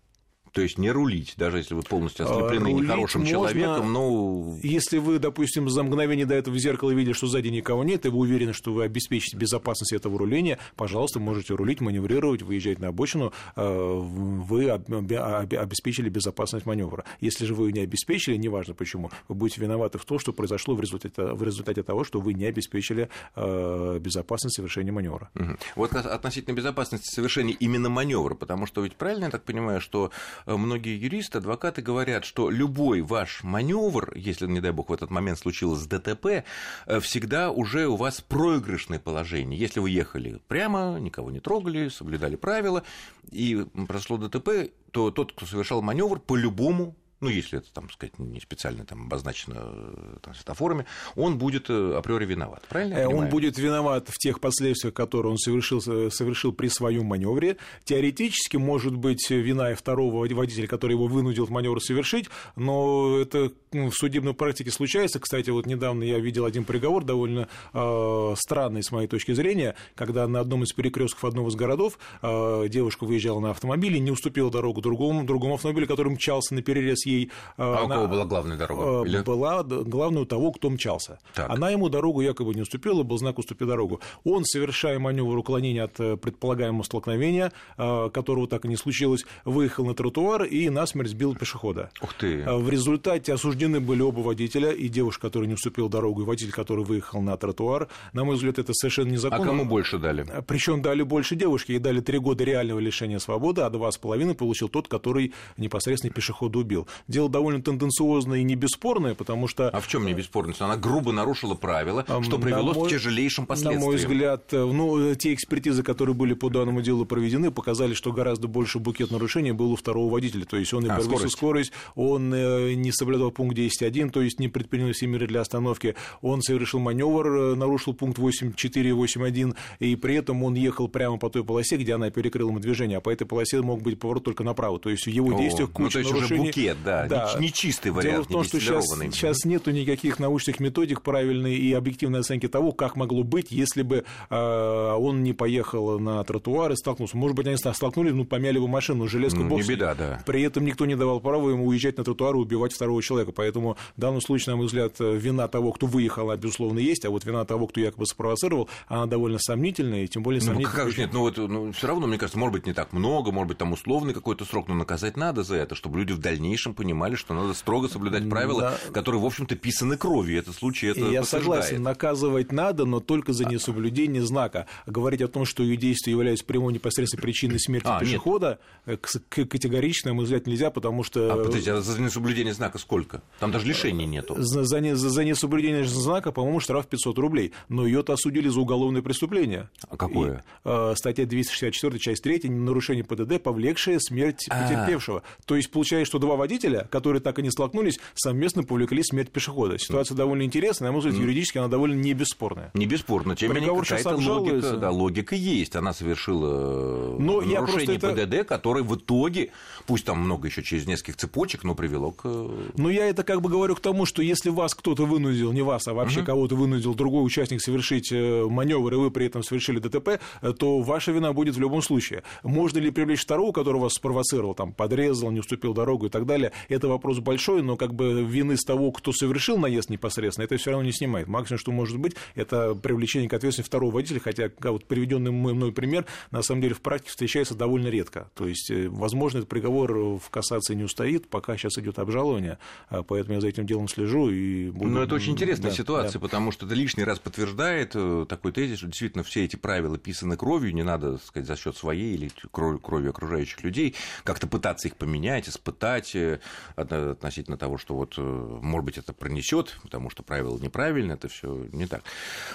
То 0.52 0.60
есть 0.60 0.76
не 0.76 0.90
рулить, 0.90 1.32
даже 1.38 1.58
если 1.58 1.74
вы 1.74 1.82
полностью 1.82 2.26
ослеплены 2.26 2.70
рулить 2.70 2.84
нехорошим 2.84 3.22
можно, 3.22 3.32
человеком, 3.32 3.92
но... 3.92 4.58
Если 4.62 4.98
вы, 4.98 5.18
допустим, 5.18 5.70
за 5.70 5.82
мгновение 5.82 6.26
до 6.26 6.34
этого 6.34 6.54
в 6.54 6.58
зеркало 6.58 6.90
видели, 6.90 7.14
что 7.14 7.26
сзади 7.26 7.48
никого 7.48 7.84
нет, 7.84 8.04
и 8.04 8.10
вы 8.10 8.18
уверены, 8.18 8.52
что 8.52 8.72
вы 8.72 8.84
обеспечите 8.84 9.36
безопасность 9.38 9.92
этого 9.94 10.18
руления, 10.18 10.58
пожалуйста, 10.76 11.20
можете 11.20 11.54
рулить, 11.54 11.80
маневрировать, 11.80 12.42
выезжать 12.42 12.80
на 12.80 12.88
обочину, 12.88 13.32
э, 13.56 13.62
вы 13.62 14.70
обеспечили 14.70 16.10
безопасность 16.10 16.66
маневра. 16.66 17.04
Если 17.20 17.46
же 17.46 17.54
вы 17.54 17.72
не 17.72 17.80
обеспечили, 17.80 18.36
неважно 18.36 18.74
почему, 18.74 19.10
вы 19.28 19.34
будете 19.34 19.62
виноваты 19.62 19.96
в 19.96 20.04
том, 20.04 20.18
что 20.18 20.34
произошло 20.34 20.74
в 20.74 20.80
результате, 20.82 21.22
в 21.22 21.42
результате 21.42 21.82
того, 21.82 22.04
что 22.04 22.20
вы 22.20 22.34
не 22.34 22.44
обеспечили 22.44 23.08
э, 23.36 23.98
безопасность 24.00 24.56
совершения 24.56 24.92
маневра. 24.92 25.30
Угу. 25.34 25.56
Вот 25.76 25.94
относительно 25.94 26.54
безопасности 26.54 27.08
совершения 27.08 27.54
именно 27.54 27.88
маневра, 27.88 28.34
потому 28.34 28.66
что 28.66 28.82
ведь 28.82 28.96
правильно 28.96 29.24
я 29.24 29.30
так 29.30 29.44
понимаю, 29.44 29.80
что 29.80 30.10
многие 30.46 30.98
юристы, 30.98 31.38
адвокаты 31.38 31.82
говорят, 31.82 32.24
что 32.24 32.50
любой 32.50 33.00
ваш 33.00 33.42
маневр, 33.42 34.12
если, 34.16 34.46
не 34.46 34.60
дай 34.60 34.72
бог, 34.72 34.90
в 34.90 34.92
этот 34.92 35.10
момент 35.10 35.38
случилось 35.38 35.86
ДТП, 35.86 36.44
э, 36.86 37.00
всегда 37.00 37.50
уже 37.50 37.86
у 37.86 37.96
вас 37.96 38.20
проигрышное 38.20 38.98
положение. 38.98 39.58
Если 39.58 39.80
вы 39.80 39.90
ехали 39.90 40.40
прямо, 40.48 40.98
никого 40.98 41.30
не 41.30 41.40
трогали, 41.40 41.88
соблюдали 41.88 42.36
правила, 42.36 42.82
и 43.30 43.66
прошло 43.86 44.16
ДТП, 44.16 44.70
то 44.90 45.10
тот, 45.10 45.32
кто 45.32 45.46
совершал 45.46 45.82
маневр, 45.82 46.20
по-любому 46.20 46.94
ну, 47.22 47.28
если 47.28 47.60
это, 47.60 47.72
там, 47.72 47.88
сказать, 47.90 48.18
не 48.18 48.40
специально 48.40 48.84
там 48.84 49.06
обозначено 49.06 49.54
э, 49.58 50.16
там, 50.22 50.34
светофорами, 50.34 50.86
он 51.14 51.38
будет 51.38 51.70
э, 51.70 51.94
априори 51.96 52.26
виноват, 52.26 52.64
правильно? 52.68 52.98
Я 52.98 53.08
он 53.08 53.28
будет 53.28 53.58
виноват 53.58 54.08
в 54.08 54.18
тех 54.18 54.40
последствиях, 54.40 54.92
которые 54.92 55.30
он 55.30 55.38
совершил, 55.38 55.80
э, 55.86 56.10
совершил 56.10 56.52
при 56.52 56.66
своем 56.66 57.06
маневре. 57.06 57.58
Теоретически 57.84 58.56
может 58.56 58.96
быть 58.96 59.30
вина 59.30 59.70
и 59.70 59.74
второго 59.74 60.26
водителя, 60.26 60.66
который 60.66 60.94
его 60.94 61.06
вынудил 61.06 61.46
в 61.46 61.50
маневр 61.50 61.80
совершить, 61.80 62.28
но 62.56 63.18
это 63.20 63.52
ну, 63.70 63.90
в 63.90 63.94
судебной 63.94 64.34
практике 64.34 64.72
случается. 64.72 65.20
Кстати, 65.20 65.50
вот 65.50 65.66
недавно 65.66 66.02
я 66.02 66.18
видел 66.18 66.44
один 66.44 66.64
приговор 66.64 67.04
довольно 67.04 67.48
э, 67.72 68.34
странный 68.36 68.82
с 68.82 68.90
моей 68.90 69.06
точки 69.06 69.32
зрения, 69.32 69.76
когда 69.94 70.26
на 70.26 70.40
одном 70.40 70.64
из 70.64 70.72
перекрестков 70.72 71.24
одного 71.24 71.50
из 71.50 71.54
городов 71.54 72.00
э, 72.20 72.66
девушка 72.68 73.04
выезжала 73.04 73.38
на 73.38 73.50
автомобиле, 73.50 74.00
не 74.00 74.10
уступила 74.10 74.50
дорогу 74.50 74.80
другому, 74.80 75.24
другому 75.24 75.54
автомобилю, 75.54 75.86
который 75.86 76.12
мчался 76.12 76.54
на 76.54 76.62
перерез 76.62 77.06
ей. 77.12 77.30
А 77.56 77.84
она, 77.84 77.84
у 77.84 77.88
кого 77.88 78.08
была 78.08 78.24
главная 78.24 78.56
дорога? 78.56 79.04
Э, 79.04 79.08
Или... 79.08 79.22
Была 79.22 79.62
главная 79.62 80.22
у 80.22 80.26
того, 80.26 80.52
кто 80.52 80.70
мчался. 80.70 81.18
Так. 81.34 81.50
Она 81.50 81.70
ему 81.70 81.88
дорогу 81.88 82.20
якобы 82.20 82.54
не 82.54 82.62
уступила, 82.62 83.02
был 83.02 83.18
знак 83.18 83.38
«Уступи 83.38 83.64
дорогу». 83.64 84.00
Он, 84.24 84.44
совершая 84.44 84.98
маневр 84.98 85.36
уклонения 85.36 85.84
от 85.84 85.98
э, 86.00 86.16
предполагаемого 86.16 86.82
столкновения, 86.82 87.52
э, 87.78 88.10
которого 88.12 88.46
так 88.48 88.64
и 88.64 88.68
не 88.68 88.76
случилось, 88.76 89.24
выехал 89.44 89.84
на 89.86 89.94
тротуар 89.94 90.44
и 90.44 90.68
насмерть 90.68 91.10
сбил 91.10 91.34
пешехода. 91.34 91.90
Ух 92.02 92.14
ты. 92.14 92.44
В 92.44 92.68
результате 92.68 93.32
осуждены 93.32 93.80
были 93.80 94.02
оба 94.02 94.20
водителя, 94.20 94.70
и 94.70 94.88
девушка, 94.88 95.28
которая 95.28 95.48
не 95.48 95.54
уступила 95.54 95.88
дорогу, 95.88 96.22
и 96.22 96.24
водитель, 96.24 96.52
который 96.52 96.84
выехал 96.84 97.20
на 97.20 97.36
тротуар. 97.36 97.88
На 98.12 98.24
мой 98.24 98.36
взгляд, 98.36 98.58
это 98.58 98.72
совершенно 98.74 99.10
незаконно. 99.10 99.42
А 99.42 99.46
кому 99.46 99.64
больше 99.64 99.98
дали? 99.98 100.26
Причем 100.46 100.82
дали 100.82 101.02
больше 101.02 101.36
девушке, 101.36 101.74
ей 101.74 101.78
дали 101.78 102.00
три 102.00 102.18
года 102.18 102.44
реального 102.44 102.78
лишения 102.78 103.18
свободы, 103.18 103.62
а 103.62 103.70
два 103.70 103.90
с 103.90 103.98
половиной 103.98 104.34
получил 104.34 104.68
тот, 104.68 104.88
который 104.88 105.34
непосредственно 105.56 106.12
пешехода 106.12 106.58
убил 106.58 106.88
дело 107.08 107.28
довольно 107.28 107.62
тенденциозное 107.62 108.38
и 108.38 108.42
не 108.42 108.54
бесспорное, 108.54 109.14
потому 109.14 109.48
что... 109.48 109.68
А 109.68 109.80
в 109.80 109.88
чем 109.88 110.06
не 110.06 110.14
бесспорность? 110.14 110.60
Она 110.60 110.76
грубо 110.76 111.12
нарушила 111.12 111.54
правила, 111.54 112.04
что 112.22 112.38
привело 112.38 112.74
мой, 112.74 112.88
к 112.88 112.90
тяжелейшим 112.90 113.46
последствиям. 113.46 113.80
На 113.80 113.86
мой 113.86 113.96
взгляд, 113.96 114.52
э, 114.52 114.64
ну, 114.64 115.14
те 115.14 115.34
экспертизы, 115.34 115.82
которые 115.82 116.14
были 116.14 116.34
по 116.34 116.48
данному 116.50 116.82
делу 116.82 117.04
проведены, 117.04 117.50
показали, 117.50 117.94
что 117.94 118.12
гораздо 118.12 118.48
больше 118.48 118.78
букет 118.78 119.10
нарушений 119.10 119.52
был 119.52 119.72
у 119.72 119.76
второго 119.76 120.10
водителя. 120.12 120.44
То 120.44 120.56
есть 120.56 120.72
он 120.74 120.86
и 120.86 120.88
а, 120.88 121.00
скорость. 121.00 121.32
скорость, 121.32 121.72
он 121.94 122.32
э, 122.32 122.74
не 122.74 122.92
соблюдал 122.92 123.30
пункт 123.30 123.56
10.1, 123.56 124.10
то 124.10 124.22
есть 124.22 124.38
не 124.40 124.48
предпринял 124.48 124.92
все 124.92 125.06
меры 125.06 125.26
для 125.26 125.40
остановки, 125.40 125.94
он 126.20 126.42
совершил 126.42 126.80
маневр, 126.80 127.26
э, 127.26 127.54
нарушил 127.54 127.94
пункт 127.94 128.18
8.4 128.18 128.90
8.1, 128.90 129.56
и 129.80 129.96
при 129.96 130.16
этом 130.16 130.42
он 130.42 130.54
ехал 130.54 130.88
прямо 130.88 131.18
по 131.18 131.30
той 131.30 131.44
полосе, 131.44 131.76
где 131.76 131.94
она 131.94 132.10
перекрыла 132.10 132.50
ему 132.50 132.60
движение, 132.60 132.98
а 132.98 133.00
по 133.00 133.10
этой 133.10 133.26
полосе 133.26 133.60
мог 133.62 133.82
быть 133.82 133.98
поворот 133.98 134.24
только 134.24 134.44
направо. 134.44 134.78
То 134.78 134.90
есть 134.90 135.06
в 135.06 135.10
его 135.10 135.34
О, 135.34 135.38
действиях 135.38 135.70
куча 135.70 135.82
ну, 135.84 135.90
то 135.90 135.98
есть 135.98 136.12
нарушений. 136.12 136.40
Уже 136.40 136.48
букет, 136.48 136.76
да, 136.84 136.91
да. 137.08 137.34
Не, 137.38 137.52
чистый 137.52 137.90
вариант, 137.90 138.14
Дело 138.14 138.24
в 138.24 138.28
том, 138.28 138.44
что 138.44 138.60
сейчас, 138.60 138.86
сейчас 138.86 139.44
нету 139.44 139.70
никаких 139.70 140.18
научных 140.18 140.60
методик 140.60 141.02
правильной 141.02 141.56
и 141.56 141.72
объективной 141.72 142.20
оценки 142.20 142.48
того, 142.48 142.72
как 142.72 142.96
могло 142.96 143.22
быть, 143.22 143.50
если 143.50 143.82
бы 143.82 144.04
э, 144.30 144.34
он 144.34 145.22
не 145.22 145.32
поехал 145.32 145.98
на 145.98 146.22
тротуар 146.24 146.72
и 146.72 146.76
столкнулся. 146.76 147.16
Может 147.16 147.36
быть, 147.36 147.46
они 147.46 147.56
столкнулись, 147.56 148.12
ну, 148.12 148.24
помяли 148.24 148.58
бы 148.58 148.68
машину, 148.68 149.08
железку 149.08 149.40
ну, 149.40 149.56
Не 149.56 149.62
беда, 149.62 149.94
да. 149.94 150.22
При 150.26 150.42
этом 150.42 150.64
никто 150.64 150.86
не 150.86 150.96
давал 150.96 151.20
права 151.20 151.50
ему 151.50 151.66
уезжать 151.66 151.98
на 151.98 152.04
тротуар 152.04 152.34
и 152.34 152.38
убивать 152.38 152.72
второго 152.72 153.02
человека. 153.02 153.32
Поэтому 153.32 153.76
в 153.96 154.00
данном 154.00 154.20
случае, 154.20 154.52
на 154.52 154.56
мой 154.56 154.66
взгляд, 154.66 154.94
вина 154.98 155.48
того, 155.48 155.72
кто 155.72 155.86
выехал, 155.86 156.30
она, 156.30 156.36
безусловно, 156.36 156.78
есть, 156.78 157.04
а 157.04 157.10
вот 157.10 157.24
вина 157.24 157.44
того, 157.44 157.66
кто 157.66 157.80
якобы 157.80 158.06
спровоцировал, 158.06 158.68
она 158.88 159.06
довольно 159.06 159.38
сомнительная, 159.38 160.04
и 160.04 160.08
тем 160.08 160.22
более 160.22 160.40
сомнительная. 160.40 160.72
Ну, 160.72 160.84
как 160.84 160.92
же 160.92 161.00
нет, 161.00 161.10
ну, 161.12 161.20
вот, 161.20 161.36
ну, 161.36 161.72
все 161.72 161.86
равно, 161.86 162.06
мне 162.06 162.18
кажется, 162.18 162.38
может 162.38 162.52
быть, 162.52 162.66
не 162.66 162.72
так 162.72 162.92
много, 162.92 163.32
может 163.32 163.48
быть, 163.48 163.58
там 163.58 163.72
условный 163.72 164.14
какой-то 164.14 164.44
срок, 164.44 164.68
но 164.68 164.74
наказать 164.74 165.16
надо 165.16 165.42
за 165.42 165.56
это, 165.56 165.74
чтобы 165.74 165.98
люди 165.98 166.12
в 166.12 166.18
дальнейшем 166.18 166.71
понимали, 166.72 167.14
что 167.14 167.34
надо 167.34 167.54
строго 167.54 167.88
соблюдать 167.88 168.28
правила, 168.28 168.60
да. 168.60 168.92
которые, 168.92 169.20
в 169.20 169.26
общем-то, 169.26 169.56
писаны 169.56 169.96
кровью. 169.96 170.38
Это 170.38 170.52
случай 170.52 170.88
это 170.88 171.00
Я 171.00 171.24
согласен, 171.24 171.82
наказывать 171.82 172.52
надо, 172.52 172.84
но 172.84 173.00
только 173.00 173.32
за 173.32 173.44
несоблюдение 173.44 174.22
знака. 174.22 174.66
Говорить 174.86 175.22
о 175.22 175.28
том, 175.28 175.44
что 175.44 175.62
ее 175.62 175.76
действия 175.76 176.12
являются 176.12 176.44
прямой 176.44 176.72
непосредственной 176.72 177.22
причиной 177.22 177.60
смерти 177.60 177.88
а, 177.88 178.00
пешехода, 178.00 178.58
нет. 178.86 178.98
Э, 179.00 179.44
категорично, 179.44 180.12
мой 180.14 180.24
взгляд, 180.24 180.46
нельзя, 180.46 180.70
потому 180.70 181.02
что... 181.02 181.32
А, 181.32 181.36
подождите, 181.36 181.72
а 181.72 181.80
за 181.80 182.00
несоблюдение 182.00 182.54
знака 182.54 182.78
сколько? 182.78 183.22
Там 183.40 183.50
даже 183.50 183.66
лишений 183.66 184.06
нету. 184.06 184.34
За, 184.38 184.64
за, 184.64 184.80
за, 184.80 185.10
за 185.10 185.24
несоблюдение 185.24 185.84
знака, 185.84 186.32
по-моему, 186.32 186.60
штраф 186.60 186.86
500 186.86 187.18
рублей. 187.18 187.52
Но 187.68 187.86
ее-то 187.86 188.12
осудили 188.12 188.48
за 188.48 188.60
уголовное 188.60 189.02
преступление. 189.02 189.68
А 189.88 189.96
какое? 189.96 190.38
И, 190.38 190.68
э, 190.68 190.94
статья 190.96 191.26
264, 191.26 191.98
часть 191.98 192.22
3, 192.22 192.48
нарушение 192.48 193.04
ПДД, 193.04 193.42
повлекшее 193.42 194.00
смерть 194.00 194.46
а. 194.48 194.62
потерпевшего. 194.62 195.22
То 195.46 195.56
есть, 195.56 195.70
получается, 195.70 196.06
что 196.06 196.18
два 196.18 196.36
водителя, 196.36 196.61
которые 196.90 197.20
так 197.20 197.38
и 197.38 197.42
не 197.42 197.50
столкнулись, 197.50 197.98
совместно 198.14 198.62
повлекли 198.62 199.02
смерть 199.02 199.30
пешехода. 199.30 199.78
Ситуация 199.78 200.14
довольно 200.14 200.42
интересная, 200.42 200.88
на 200.88 200.92
мой 200.92 201.00
взгляд, 201.00 201.16
юридически 201.16 201.58
она 201.58 201.68
довольно 201.68 201.94
не 201.94 202.12
бесспорная. 202.14 202.70
Не 202.74 202.86
бесспорно, 202.86 203.36
тем 203.36 203.52
не 203.52 203.60
менее 203.60 203.80
какая-то 203.80 204.16
логика, 204.16 204.76
да, 204.76 204.90
логика 204.90 205.34
есть. 205.34 205.76
Она 205.76 205.92
совершила 205.92 207.16
но 207.18 207.40
нарушение 207.40 207.98
ПДД, 207.98 208.34
это... 208.34 208.44
которое 208.44 208.82
в 208.82 208.96
итоге, 208.96 209.50
пусть 209.86 210.04
там 210.04 210.18
много 210.20 210.48
еще 210.48 210.62
через 210.62 210.86
нескольких 210.86 211.16
цепочек, 211.16 211.64
но 211.64 211.74
привело 211.74 212.10
к... 212.10 212.24
Ну, 212.24 212.88
я 212.88 213.06
это 213.06 213.24
как 213.24 213.40
бы 213.40 213.48
говорю 213.48 213.74
к 213.74 213.80
тому, 213.80 214.06
что 214.06 214.22
если 214.22 214.50
вас 214.50 214.74
кто-то 214.74 215.04
вынудил, 215.06 215.52
не 215.52 215.62
вас, 215.62 215.86
а 215.88 215.94
вообще 215.94 216.20
угу. 216.20 216.26
кого-то 216.26 216.56
вынудил 216.56 216.94
другой 216.94 217.24
участник 217.24 217.60
совершить 217.60 218.12
э, 218.12 218.44
маневр, 218.48 218.94
и 218.94 218.96
вы 218.96 219.10
при 219.10 219.26
этом 219.26 219.42
совершили 219.42 219.78
ДТП, 219.78 220.20
э, 220.40 220.52
то 220.52 220.80
ваша 220.80 221.12
вина 221.12 221.32
будет 221.32 221.56
в 221.56 221.60
любом 221.60 221.82
случае. 221.82 222.22
Можно 222.42 222.78
ли 222.78 222.90
привлечь 222.90 223.20
второго, 223.20 223.52
который 223.52 223.80
вас 223.80 223.94
спровоцировал, 223.94 224.54
там, 224.54 224.72
подрезал, 224.72 225.30
не 225.30 225.40
уступил 225.40 225.74
дорогу 225.74 226.06
и 226.06 226.08
так 226.08 226.26
далее, 226.26 226.51
это 226.68 226.88
вопрос 226.88 227.18
большой, 227.20 227.62
но 227.62 227.76
как 227.76 227.94
бы 227.94 228.24
вины 228.24 228.56
с 228.56 228.64
того, 228.64 228.92
кто 228.92 229.12
совершил 229.12 229.58
наезд 229.58 229.90
непосредственно, 229.90 230.44
это 230.44 230.56
все 230.56 230.70
равно 230.70 230.84
не 230.84 230.92
снимает. 230.92 231.28
Максимум, 231.28 231.58
что 231.58 231.72
может 231.72 231.98
быть, 231.98 232.14
это 232.34 232.74
привлечение 232.74 233.28
к 233.28 233.34
ответственности 233.34 233.68
второго 233.68 233.92
водителя, 233.92 234.20
хотя 234.20 234.50
вот 234.62 234.86
приведенный 234.86 235.30
мной 235.30 235.72
пример, 235.72 236.06
на 236.30 236.42
самом 236.42 236.62
деле 236.62 236.74
в 236.74 236.80
практике 236.80 237.10
встречается 237.10 237.54
довольно 237.54 237.88
редко. 237.88 238.30
То 238.34 238.46
есть, 238.46 238.70
э, 238.70 238.88
возможно, 238.88 239.38
этот 239.38 239.48
приговор 239.48 239.92
в 239.92 240.30
кассации 240.30 240.74
не 240.74 240.84
устоит, 240.84 241.28
пока 241.28 241.56
сейчас 241.56 241.78
идет 241.78 241.98
обжалование, 241.98 242.58
а 242.88 243.02
поэтому 243.02 243.34
я 243.34 243.40
за 243.40 243.48
этим 243.48 243.66
делом 243.66 243.88
слежу 243.88 244.30
и 244.30 244.70
буду... 244.70 244.90
Но 244.90 245.02
это 245.02 245.14
очень 245.14 245.32
интересная 245.32 245.70
да, 245.70 245.76
ситуация, 245.76 246.14
да. 246.14 246.20
потому 246.20 246.52
что 246.52 246.66
это 246.66 246.74
лишний 246.74 247.04
раз 247.04 247.18
подтверждает 247.18 247.92
э, 247.94 248.26
такой 248.28 248.52
тезис, 248.52 248.78
что 248.78 248.86
действительно 248.86 249.24
все 249.24 249.44
эти 249.44 249.56
правила 249.56 249.98
писаны 249.98 250.36
кровью, 250.36 250.74
не 250.74 250.82
надо, 250.82 251.18
так 251.18 251.26
сказать, 251.26 251.46
за 251.46 251.56
счет 251.56 251.76
своей 251.76 252.14
или 252.14 252.30
кровью 252.50 253.10
окружающих 253.10 253.62
людей 253.62 253.94
как-то 254.24 254.46
пытаться 254.46 254.88
их 254.88 254.96
поменять, 254.96 255.48
испытать 255.48 256.14
э, 256.14 256.40
относительно 256.76 257.56
того, 257.56 257.78
что 257.78 257.94
вот, 257.94 258.16
может 258.18 258.84
быть, 258.84 258.98
это 258.98 259.12
пронесет, 259.12 259.78
потому 259.82 260.10
что 260.10 260.22
правила 260.22 260.58
неправильно, 260.58 261.12
это 261.12 261.28
все 261.28 261.66
не 261.72 261.86
так. 261.86 262.02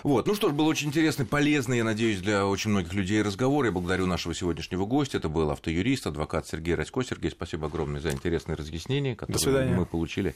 Вот. 0.03 0.27
Ну 0.27 0.35
что 0.35 0.49
ж, 0.49 0.53
был 0.53 0.67
очень 0.67 0.87
интересный, 0.87 1.25
полезный, 1.25 1.77
я 1.77 1.83
надеюсь, 1.83 2.19
для 2.19 2.45
очень 2.45 2.71
многих 2.71 2.93
людей 2.93 3.21
разговор. 3.21 3.65
Я 3.65 3.71
благодарю 3.71 4.05
нашего 4.05 4.33
сегодняшнего 4.33 4.85
гостя. 4.85 5.17
Это 5.17 5.29
был 5.29 5.49
автоюрист, 5.51 6.07
адвокат 6.07 6.47
Сергей 6.47 6.75
Радько. 6.75 7.03
Сергей, 7.03 7.31
спасибо 7.31 7.67
огромное 7.67 8.01
за 8.01 8.11
интересные 8.11 8.55
разъяснения, 8.55 9.15
которые 9.15 9.69
мы 9.69 9.85
получили 9.85 10.35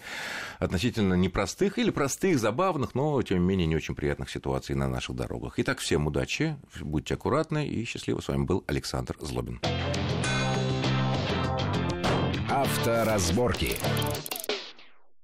относительно 0.59 1.15
непростых 1.15 1.79
или 1.79 1.89
простых, 1.89 2.39
забавных, 2.39 2.95
но, 2.95 3.21
тем 3.21 3.39
не 3.39 3.45
менее, 3.45 3.67
не 3.67 3.75
очень 3.75 3.95
приятных 3.95 4.29
ситуаций 4.29 4.75
на 4.75 4.87
наших 4.87 5.15
дорогах. 5.15 5.53
Итак, 5.57 5.79
всем 5.79 6.07
удачи, 6.07 6.55
будьте 6.79 7.15
аккуратны 7.15 7.67
и 7.67 7.83
счастливо. 7.85 8.21
С 8.21 8.27
вами 8.27 8.43
был 8.43 8.63
Александр 8.67 9.15
Злобин. 9.19 9.59
Авторазборки. 12.51 13.77